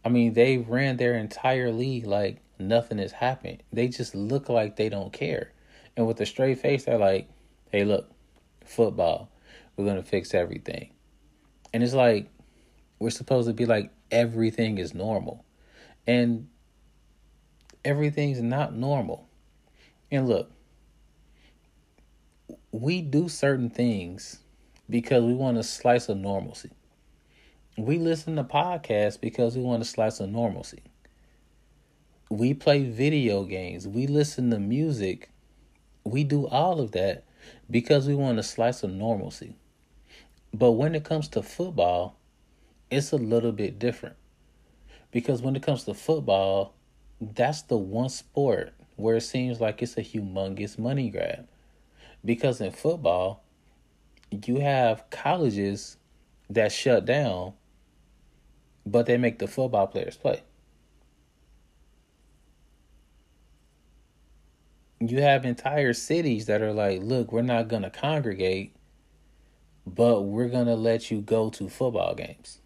I 0.04 0.10
mean, 0.10 0.34
they 0.34 0.58
ran 0.58 0.98
their 0.98 1.14
entire 1.14 1.72
league 1.72 2.04
like 2.04 2.42
nothing 2.58 2.98
has 2.98 3.12
happened. 3.12 3.62
They 3.72 3.88
just 3.88 4.14
look 4.14 4.50
like 4.50 4.76
they 4.76 4.90
don't 4.90 5.10
care. 5.10 5.50
And 5.96 6.06
with 6.06 6.20
a 6.20 6.26
straight 6.26 6.58
face, 6.58 6.84
they're 6.84 6.98
like, 6.98 7.26
hey, 7.72 7.84
look, 7.84 8.10
football, 8.66 9.30
we're 9.78 9.86
going 9.86 9.96
to 9.96 10.02
fix 10.02 10.34
everything. 10.34 10.90
And 11.72 11.82
it's 11.82 11.94
like, 11.94 12.28
we're 12.98 13.08
supposed 13.08 13.48
to 13.48 13.54
be 13.54 13.64
like, 13.64 13.90
everything 14.10 14.76
is 14.76 14.92
normal. 14.92 15.46
And 16.06 16.48
everything's 17.84 18.40
not 18.40 18.74
normal. 18.74 19.28
And 20.10 20.28
look, 20.28 20.50
we 22.72 23.02
do 23.02 23.28
certain 23.28 23.70
things 23.70 24.40
because 24.88 25.24
we 25.24 25.34
want 25.34 25.58
a 25.58 25.62
slice 25.62 26.08
of 26.08 26.16
normalcy. 26.16 26.70
We 27.76 27.98
listen 27.98 28.36
to 28.36 28.44
podcasts 28.44 29.20
because 29.20 29.56
we 29.56 29.62
want 29.62 29.82
a 29.82 29.86
slice 29.86 30.20
of 30.20 30.30
normalcy. 30.30 30.82
We 32.30 32.54
play 32.54 32.84
video 32.84 33.44
games. 33.44 33.86
We 33.86 34.06
listen 34.06 34.50
to 34.50 34.58
music. 34.58 35.30
We 36.04 36.24
do 36.24 36.46
all 36.46 36.80
of 36.80 36.92
that 36.92 37.24
because 37.70 38.06
we 38.06 38.14
want 38.14 38.38
a 38.38 38.42
slice 38.42 38.82
of 38.82 38.90
normalcy. 38.90 39.56
But 40.52 40.72
when 40.72 40.94
it 40.94 41.04
comes 41.04 41.28
to 41.28 41.42
football, 41.42 42.16
it's 42.90 43.12
a 43.12 43.16
little 43.16 43.52
bit 43.52 43.78
different. 43.78 44.16
Because 45.10 45.42
when 45.42 45.56
it 45.56 45.62
comes 45.62 45.84
to 45.84 45.94
football, 45.94 46.73
that's 47.20 47.62
the 47.62 47.76
one 47.76 48.08
sport 48.08 48.72
where 48.96 49.16
it 49.16 49.22
seems 49.22 49.60
like 49.60 49.82
it's 49.82 49.96
a 49.96 50.02
humongous 50.02 50.78
money 50.78 51.10
grab. 51.10 51.46
Because 52.24 52.60
in 52.60 52.72
football, 52.72 53.42
you 54.30 54.60
have 54.60 55.08
colleges 55.10 55.96
that 56.50 56.72
shut 56.72 57.04
down, 57.04 57.54
but 58.86 59.06
they 59.06 59.16
make 59.16 59.38
the 59.38 59.46
football 59.46 59.86
players 59.86 60.16
play. 60.16 60.42
You 65.00 65.20
have 65.20 65.44
entire 65.44 65.92
cities 65.92 66.46
that 66.46 66.62
are 66.62 66.72
like, 66.72 67.02
look, 67.02 67.30
we're 67.30 67.42
not 67.42 67.68
going 67.68 67.82
to 67.82 67.90
congregate, 67.90 68.74
but 69.86 70.22
we're 70.22 70.48
going 70.48 70.66
to 70.66 70.76
let 70.76 71.10
you 71.10 71.20
go 71.20 71.50
to 71.50 71.68
football 71.68 72.14
games. 72.14 72.60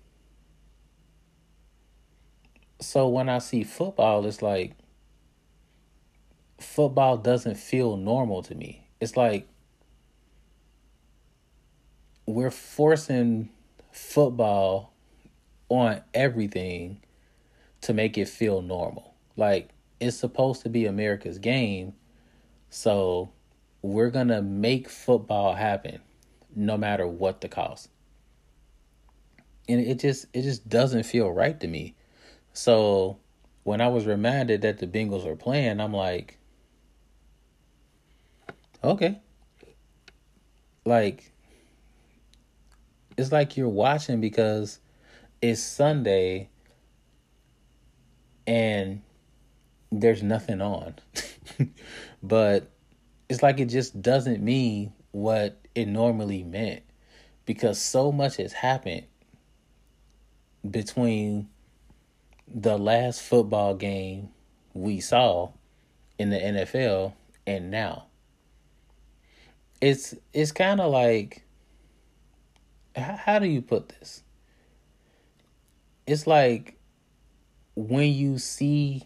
So 2.81 3.09
when 3.09 3.29
I 3.29 3.39
see 3.39 3.65
football, 3.65 4.25
it's 4.27 4.43
like, 4.43 4.75
football 6.61 7.17
doesn't 7.17 7.57
feel 7.57 7.97
normal 7.97 8.43
to 8.43 8.55
me. 8.55 8.87
It's 9.01 9.17
like 9.17 9.49
we're 12.27 12.51
forcing 12.51 13.49
football 13.91 14.93
on 15.69 16.03
everything 16.15 17.01
to 17.81 17.95
make 17.95 18.19
it 18.19 18.29
feel 18.29 18.61
normal. 18.61 19.15
Like 19.37 19.71
it's 20.01 20.17
supposed 20.17 20.63
to 20.63 20.69
be 20.69 20.87
America's 20.87 21.39
game, 21.39 21.95
so 22.71 23.31
we're 23.83 24.11
going 24.11 24.29
to 24.29 24.43
make 24.43 24.89
football 24.89 25.55
happen 25.55 26.01
no 26.55 26.77
matter 26.77 27.07
what 27.07 27.41
the 27.41 27.49
cost. 27.49 27.89
And 29.69 29.81
it 29.81 29.99
just 29.99 30.27
it 30.33 30.43
just 30.43 30.69
doesn't 30.69 31.05
feel 31.05 31.31
right 31.31 31.59
to 31.61 31.69
me. 31.69 31.95
So 32.59 33.19
when 33.63 33.81
I 33.81 33.87
was 33.87 34.05
reminded 34.05 34.63
that 34.63 34.79
the 34.79 34.89
Bengals 34.89 35.25
were 35.25 35.37
playing, 35.37 35.81
I'm 35.81 35.93
like 35.93 36.41
Okay. 38.83 39.21
Like 40.85 41.31
it's 43.17 43.31
like 43.31 43.57
you're 43.57 43.69
watching 43.69 44.21
because 44.21 44.81
it's 45.41 45.63
Sunday 45.63 46.49
and 48.45 49.03
there's 49.93 50.25
nothing 50.25 50.61
on. 50.61 50.97
but 52.25 52.73
it's 53.29 53.41
like 53.41 53.61
it 53.61 53.67
just 53.67 54.03
doesn't 54.03 54.43
mean 54.43 54.93
what 55.13 55.65
it 55.77 55.87
normally 55.87 56.43
meant 56.43 56.83
because 57.47 57.81
so 57.81 58.11
much 58.11 58.39
has 58.39 58.53
happened 58.53 59.07
between 60.69 61.49
the 62.55 62.79
last 62.79 63.23
football 63.23 63.75
game 63.75 64.31
we 64.75 65.01
saw 65.01 65.51
in 66.19 66.31
the 66.31 66.39
NFL 66.39 67.13
and 67.47 67.71
now 67.71 68.07
it's 69.81 70.15
it's 70.33 70.53
kind 70.53 70.81
of 70.81 70.91
like 70.91 71.45
how, 72.97 73.17
how 73.17 73.39
do 73.39 73.47
you 73.47 73.63
put 73.63 73.89
this? 73.89 74.23
It's 76.07 76.27
like 76.27 76.77
when 77.75 78.13
you 78.13 78.39
see 78.39 79.05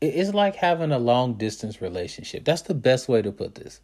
it's 0.00 0.32
like 0.32 0.56
having 0.56 0.92
a 0.92 0.98
long 0.98 1.34
distance 1.34 1.82
relationship. 1.82 2.44
That's 2.44 2.62
the 2.62 2.74
best 2.74 3.06
way 3.06 3.20
to 3.20 3.30
put 3.30 3.56
this. 3.56 3.80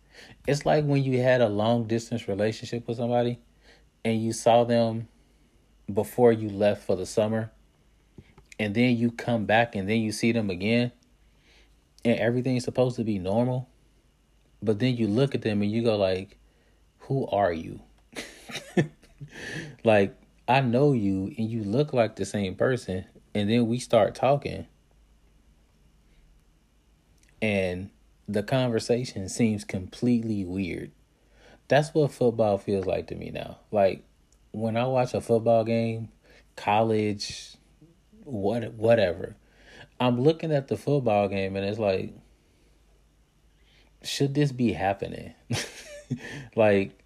It's 0.47 0.65
like 0.65 0.87
when 0.87 1.05
you 1.05 1.21
had 1.21 1.43
a 1.43 1.49
long 1.49 1.87
distance 1.87 2.27
relationship 2.27 2.89
with 2.89 2.97
somebody 2.97 3.39
and 4.03 4.23
you 4.23 4.33
saw 4.33 4.65
them 4.65 5.09
before 5.93 6.33
you 6.33 6.49
left 6.49 6.85
for 6.85 6.97
the 6.97 7.07
summer 7.07 7.51
and 8.59 8.75
then 8.75 8.97
you 8.97 9.11
come 9.11 9.45
back 9.45 9.75
and 9.75 9.89
then 9.89 10.01
you 10.01 10.13
see 10.13 10.33
them 10.33 10.51
again 10.51 10.93
and 12.07 12.21
everything's 12.21 12.65
supposed 12.65 12.97
to 12.97 13.05
be 13.05 13.19
normal, 13.19 13.69
but 14.63 14.79
then 14.79 14.97
you 14.97 15.09
look 15.09 15.35
at 15.35 15.43
them 15.43 15.61
and 15.61 15.71
you 15.71 15.83
go 15.83 15.97
like, 15.97 16.39
"Who 17.01 17.27
are 17.27 17.53
you?" 17.53 17.81
like 19.85 20.17
I 20.47 20.61
know 20.61 20.93
you 20.93 21.35
and 21.37 21.51
you 21.51 21.65
look 21.65 21.93
like 21.93 22.15
the 22.15 22.25
same 22.25 22.55
person, 22.55 23.07
and 23.35 23.51
then 23.51 23.67
we 23.67 23.81
start 23.81 24.15
talking, 24.15 24.67
and 27.43 27.91
the 28.29 28.45
conversation 28.45 29.29
seems 29.29 29.65
completely 29.65 30.45
weird. 30.45 30.93
That's 31.69 31.93
what 31.93 32.13
football 32.13 32.57
feels 32.59 32.87
like 32.87 33.09
to 33.09 33.17
me 33.17 33.31
now. 33.31 33.59
Like 33.73 34.05
when 34.57 34.75
I 34.79 34.87
watch 34.87 35.13
a 35.13 35.21
football 35.21 35.65
game, 35.65 36.09
college, 36.57 37.57
what 38.25 38.73
whatever 38.73 39.37
I'm 40.01 40.21
looking 40.21 40.51
at 40.51 40.69
the 40.69 40.79
football 40.79 41.29
game 41.29 41.57
and 41.57 41.65
it's 41.65 41.79
like, 41.79 42.15
should 44.03 44.35
this 44.35 44.53
be 44.53 44.73
happening? 44.73 45.35
like, 46.57 46.99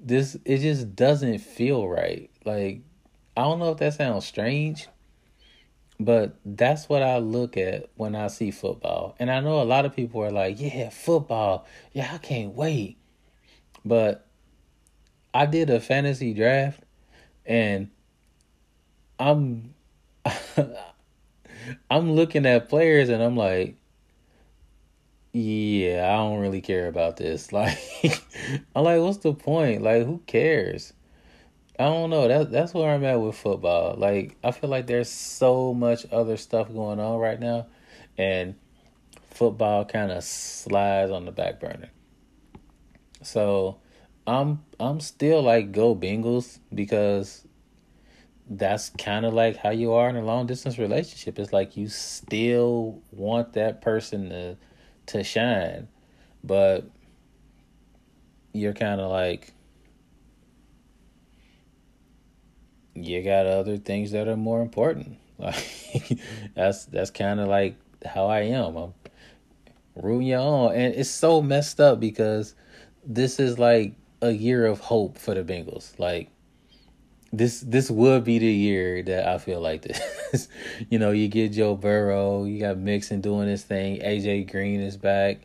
this, 0.00 0.36
it 0.44 0.58
just 0.58 0.96
doesn't 0.96 1.38
feel 1.38 1.88
right. 1.88 2.28
Like, 2.44 2.80
I 3.36 3.42
don't 3.42 3.60
know 3.60 3.70
if 3.70 3.78
that 3.78 3.94
sounds 3.94 4.24
strange, 4.24 4.88
but 6.00 6.36
that's 6.44 6.88
what 6.88 7.04
I 7.04 7.18
look 7.18 7.56
at 7.56 7.88
when 7.94 8.16
I 8.16 8.26
see 8.28 8.50
football. 8.50 9.14
And 9.20 9.30
I 9.30 9.38
know 9.40 9.62
a 9.62 9.64
lot 9.64 9.84
of 9.84 9.94
people 9.94 10.22
are 10.22 10.30
like, 10.30 10.60
yeah, 10.60 10.90
football. 10.90 11.66
Yeah, 11.92 12.10
I 12.12 12.18
can't 12.18 12.54
wait. 12.54 12.98
But 13.84 14.26
I 15.32 15.46
did 15.46 15.70
a 15.70 15.80
fantasy 15.80 16.34
draft 16.34 16.82
and 17.46 17.90
I'm 19.18 19.74
I'm 21.90 22.12
looking 22.12 22.46
at 22.46 22.68
players 22.68 23.08
and 23.08 23.22
I'm 23.22 23.36
like, 23.36 23.76
yeah, 25.32 26.10
I 26.12 26.16
don't 26.16 26.40
really 26.40 26.60
care 26.60 26.88
about 26.88 27.16
this. 27.16 27.52
Like, 27.52 27.78
I'm 28.74 28.84
like, 28.84 29.00
what's 29.00 29.18
the 29.18 29.34
point? 29.34 29.82
Like, 29.82 30.04
who 30.04 30.20
cares? 30.26 30.92
I 31.78 31.84
don't 31.84 32.10
know. 32.10 32.26
That 32.28 32.50
that's 32.50 32.72
where 32.72 32.92
I'm 32.92 33.04
at 33.04 33.20
with 33.20 33.36
football. 33.36 33.96
Like, 33.98 34.36
I 34.42 34.50
feel 34.50 34.70
like 34.70 34.86
there's 34.86 35.10
so 35.10 35.74
much 35.74 36.06
other 36.10 36.36
stuff 36.36 36.72
going 36.72 37.00
on 37.00 37.18
right 37.18 37.38
now, 37.38 37.66
and 38.16 38.54
football 39.30 39.84
kind 39.84 40.10
of 40.10 40.24
slides 40.24 41.10
on 41.10 41.26
the 41.26 41.32
back 41.32 41.60
burner. 41.60 41.90
So, 43.22 43.78
I'm 44.26 44.64
I'm 44.80 45.00
still 45.00 45.42
like 45.42 45.72
go 45.72 45.94
Bengals 45.94 46.58
because 46.74 47.46
that's 48.48 48.90
kind 48.90 49.24
of 49.24 49.34
like 49.34 49.56
how 49.56 49.70
you 49.70 49.92
are 49.92 50.08
in 50.08 50.16
a 50.16 50.22
long 50.22 50.46
distance 50.46 50.78
relationship. 50.78 51.38
It's 51.38 51.52
like 51.52 51.76
you 51.76 51.88
still 51.88 53.00
want 53.12 53.52
that 53.54 53.82
person 53.82 54.30
to 54.30 54.56
to 55.06 55.22
shine, 55.22 55.88
but 56.42 56.88
you're 58.52 58.72
kind 58.72 59.00
of 59.00 59.10
like 59.10 59.52
you 62.94 63.22
got 63.22 63.46
other 63.46 63.76
things 63.76 64.10
that 64.12 64.28
are 64.28 64.36
more 64.36 64.62
important. 64.62 65.18
Like 65.38 66.18
that's 66.54 66.86
that's 66.86 67.10
kind 67.10 67.40
of 67.40 67.48
like 67.48 67.76
how 68.06 68.26
I 68.26 68.40
am. 68.40 68.74
I'm 68.74 68.94
rooting 69.94 70.28
you 70.28 70.36
on, 70.36 70.74
and 70.74 70.94
it's 70.94 71.10
so 71.10 71.42
messed 71.42 71.78
up 71.78 72.00
because 72.00 72.54
this 73.04 73.38
is 73.38 73.58
like 73.58 73.92
a 74.26 74.32
year 74.32 74.66
of 74.66 74.80
hope 74.80 75.18
for 75.18 75.34
the 75.34 75.42
Bengals. 75.42 75.98
Like 75.98 76.30
this 77.32 77.60
this 77.60 77.90
would 77.90 78.24
be 78.24 78.38
the 78.38 78.52
year 78.52 79.02
that 79.02 79.28
I 79.28 79.38
feel 79.38 79.60
like 79.60 79.82
this. 79.82 80.48
you 80.90 80.98
know, 80.98 81.10
you 81.10 81.28
get 81.28 81.52
Joe 81.52 81.76
Burrow, 81.76 82.44
you 82.44 82.60
got 82.60 82.78
Mixon 82.78 83.20
doing 83.20 83.48
his 83.48 83.62
thing, 83.62 84.00
AJ 84.00 84.50
Green 84.50 84.80
is 84.80 84.96
back. 84.96 85.42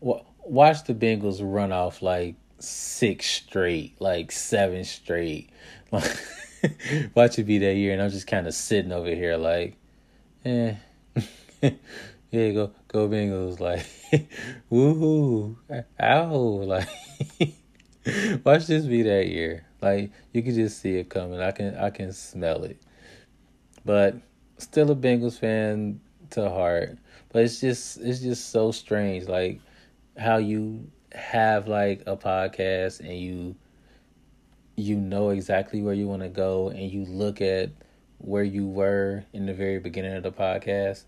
Watch 0.00 0.84
the 0.84 0.94
Bengals 0.94 1.40
run 1.42 1.72
off 1.72 2.02
like 2.02 2.36
six 2.58 3.26
straight, 3.26 4.00
like 4.00 4.32
seven 4.32 4.84
straight. 4.84 5.50
Watch 7.14 7.38
it 7.38 7.44
be 7.44 7.58
that 7.58 7.74
year, 7.74 7.92
and 7.92 8.02
I'm 8.02 8.10
just 8.10 8.26
kind 8.26 8.46
of 8.46 8.54
sitting 8.54 8.92
over 8.92 9.08
here 9.08 9.36
like, 9.36 9.76
eh. 10.44 10.74
yeah, 11.62 12.50
go 12.50 12.72
go 12.88 13.08
Bengals, 13.08 13.60
like, 13.60 13.86
woohoo, 14.70 15.56
ow, 16.00 16.34
like. 16.34 16.88
Watch 18.44 18.66
this 18.66 18.86
be 18.86 19.02
that 19.02 19.28
year. 19.28 19.66
Like 19.80 20.10
you 20.32 20.42
can 20.42 20.54
just 20.54 20.80
see 20.80 20.96
it 20.96 21.10
coming. 21.10 21.40
I 21.40 21.50
can 21.50 21.76
I 21.76 21.90
can 21.90 22.12
smell 22.12 22.64
it. 22.64 22.80
But 23.84 24.16
still 24.58 24.90
a 24.90 24.96
Bengals 24.96 25.38
fan 25.38 26.00
to 26.30 26.48
heart. 26.48 26.98
But 27.32 27.44
it's 27.44 27.60
just 27.60 27.98
it's 28.00 28.20
just 28.20 28.50
so 28.50 28.72
strange 28.72 29.28
like 29.28 29.60
how 30.18 30.38
you 30.38 30.90
have 31.12 31.68
like 31.68 32.02
a 32.06 32.16
podcast 32.16 33.00
and 33.00 33.18
you 33.18 33.56
you 34.76 34.96
know 34.96 35.30
exactly 35.30 35.82
where 35.82 35.94
you 35.94 36.06
want 36.06 36.22
to 36.22 36.28
go 36.28 36.68
and 36.68 36.90
you 36.90 37.04
look 37.04 37.40
at 37.40 37.70
where 38.18 38.44
you 38.44 38.66
were 38.66 39.24
in 39.32 39.46
the 39.46 39.54
very 39.54 39.78
beginning 39.78 40.14
of 40.14 40.22
the 40.22 40.32
podcast, 40.32 41.04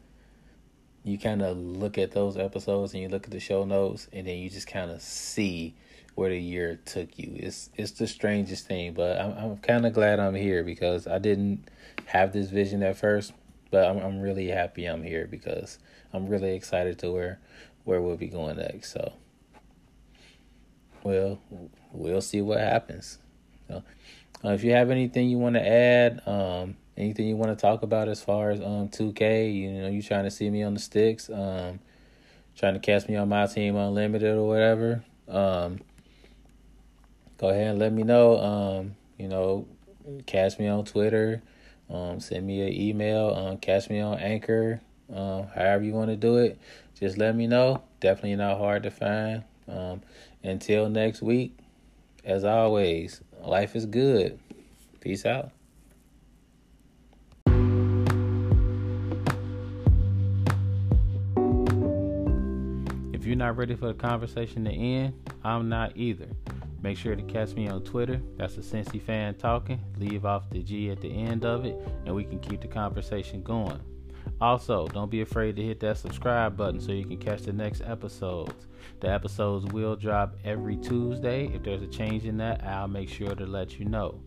you 1.04 1.18
kind 1.18 1.42
of 1.42 1.56
look 1.56 1.98
at 1.98 2.12
those 2.12 2.36
episodes 2.36 2.94
and 2.94 3.02
you 3.02 3.08
look 3.08 3.24
at 3.24 3.30
the 3.30 3.40
show 3.40 3.64
notes 3.64 4.08
and 4.12 4.26
then 4.26 4.38
you 4.38 4.48
just 4.48 4.66
kind 4.66 4.90
of 4.90 5.00
see 5.02 5.74
where 6.14 6.30
the 6.30 6.38
year 6.38 6.78
took 6.84 7.18
you. 7.18 7.32
It's 7.36 7.70
it's 7.76 7.92
the 7.92 8.06
strangest 8.06 8.66
thing, 8.66 8.92
but 8.94 9.20
I'm 9.20 9.32
I'm 9.32 9.56
kind 9.58 9.86
of 9.86 9.92
glad 9.92 10.20
I'm 10.20 10.34
here 10.34 10.62
because 10.62 11.06
I 11.06 11.18
didn't 11.18 11.68
have 12.06 12.32
this 12.32 12.50
vision 12.50 12.82
at 12.82 12.96
first, 12.96 13.32
but 13.70 13.86
I'm 13.88 13.98
I'm 13.98 14.20
really 14.20 14.48
happy 14.48 14.86
I'm 14.86 15.02
here 15.02 15.26
because 15.26 15.78
I'm 16.12 16.26
really 16.28 16.54
excited 16.54 16.98
to 17.00 17.10
where 17.10 17.40
where 17.84 18.00
we'll 18.00 18.16
be 18.16 18.28
going 18.28 18.56
next. 18.56 18.92
So, 18.92 19.12
well, 21.02 21.40
we'll 21.92 22.20
see 22.20 22.42
what 22.42 22.60
happens. 22.60 23.18
So, 23.68 23.82
uh, 24.44 24.50
if 24.50 24.64
you 24.64 24.72
have 24.72 24.90
anything 24.90 25.28
you 25.28 25.38
want 25.38 25.54
to 25.54 25.66
add, 25.66 26.20
um, 26.26 26.76
anything 26.96 27.26
you 27.26 27.36
want 27.36 27.56
to 27.56 27.60
talk 27.60 27.82
about 27.82 28.08
as 28.08 28.22
far 28.22 28.50
as 28.50 28.60
um 28.60 28.88
2K, 28.88 29.54
you 29.54 29.70
know, 29.70 29.88
you 29.88 30.02
trying 30.02 30.24
to 30.24 30.30
see 30.30 30.50
me 30.50 30.62
on 30.62 30.74
the 30.74 30.80
sticks, 30.80 31.30
um, 31.30 31.80
trying 32.56 32.74
to 32.74 32.80
catch 32.80 33.08
me 33.08 33.16
on 33.16 33.28
my 33.28 33.46
team 33.46 33.76
unlimited 33.76 34.36
or 34.36 34.46
whatever, 34.46 35.04
um, 35.28 35.80
go 37.42 37.48
ahead 37.48 37.70
and 37.70 37.78
let 37.80 37.92
me 37.92 38.04
know. 38.04 38.38
Um, 38.38 38.94
you 39.18 39.26
know, 39.26 39.66
catch 40.26 40.60
me 40.60 40.68
on 40.68 40.84
Twitter, 40.84 41.42
um, 41.90 42.20
send 42.20 42.46
me 42.46 42.62
an 42.62 42.72
email, 42.72 43.34
um, 43.34 43.58
catch 43.58 43.90
me 43.90 43.98
on 43.98 44.20
Anchor, 44.20 44.80
um, 45.12 45.48
however 45.48 45.82
you 45.82 45.92
want 45.92 46.10
to 46.10 46.16
do 46.16 46.36
it. 46.36 46.56
Just 46.98 47.18
let 47.18 47.34
me 47.34 47.48
know. 47.48 47.82
Definitely 47.98 48.36
not 48.36 48.58
hard 48.58 48.84
to 48.84 48.92
find. 48.92 49.42
Um, 49.66 50.02
until 50.44 50.88
next 50.88 51.20
week, 51.20 51.58
as 52.24 52.44
always, 52.44 53.20
life 53.40 53.74
is 53.74 53.86
good. 53.86 54.38
Peace 55.00 55.26
out. 55.26 55.50
If 63.12 63.26
you're 63.26 63.34
not 63.34 63.56
ready 63.56 63.74
for 63.74 63.88
the 63.88 63.94
conversation 63.94 64.64
to 64.64 64.70
end, 64.70 65.14
I'm 65.42 65.68
not 65.68 65.96
either. 65.96 66.28
Make 66.82 66.98
sure 66.98 67.14
to 67.14 67.22
catch 67.22 67.54
me 67.54 67.68
on 67.68 67.84
Twitter. 67.84 68.20
That's 68.36 68.56
a 68.56 68.60
Cincy 68.60 69.00
fan 69.00 69.36
talking. 69.36 69.80
Leave 69.98 70.26
off 70.26 70.50
the 70.50 70.62
G 70.62 70.90
at 70.90 71.00
the 71.00 71.10
end 71.10 71.44
of 71.44 71.64
it, 71.64 71.76
and 72.04 72.14
we 72.14 72.24
can 72.24 72.40
keep 72.40 72.60
the 72.60 72.68
conversation 72.68 73.42
going. 73.42 73.80
Also, 74.40 74.88
don't 74.88 75.10
be 75.10 75.20
afraid 75.20 75.54
to 75.56 75.62
hit 75.62 75.78
that 75.80 75.98
subscribe 75.98 76.56
button 76.56 76.80
so 76.80 76.90
you 76.92 77.04
can 77.04 77.18
catch 77.18 77.42
the 77.42 77.52
next 77.52 77.82
episodes. 77.82 78.66
The 79.00 79.08
episodes 79.08 79.72
will 79.72 79.94
drop 79.94 80.36
every 80.44 80.76
Tuesday. 80.76 81.46
If 81.54 81.62
there's 81.62 81.82
a 81.82 81.86
change 81.86 82.24
in 82.24 82.36
that, 82.38 82.64
I'll 82.64 82.88
make 82.88 83.08
sure 83.08 83.34
to 83.34 83.46
let 83.46 83.78
you 83.78 83.84
know. 83.84 84.20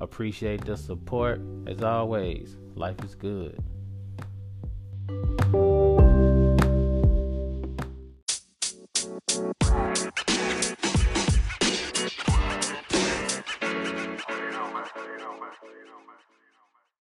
Appreciate 0.00 0.64
the 0.64 0.76
support. 0.76 1.40
As 1.66 1.82
always, 1.82 2.56
life 2.74 3.02
is 3.04 3.14
good. 3.14 3.62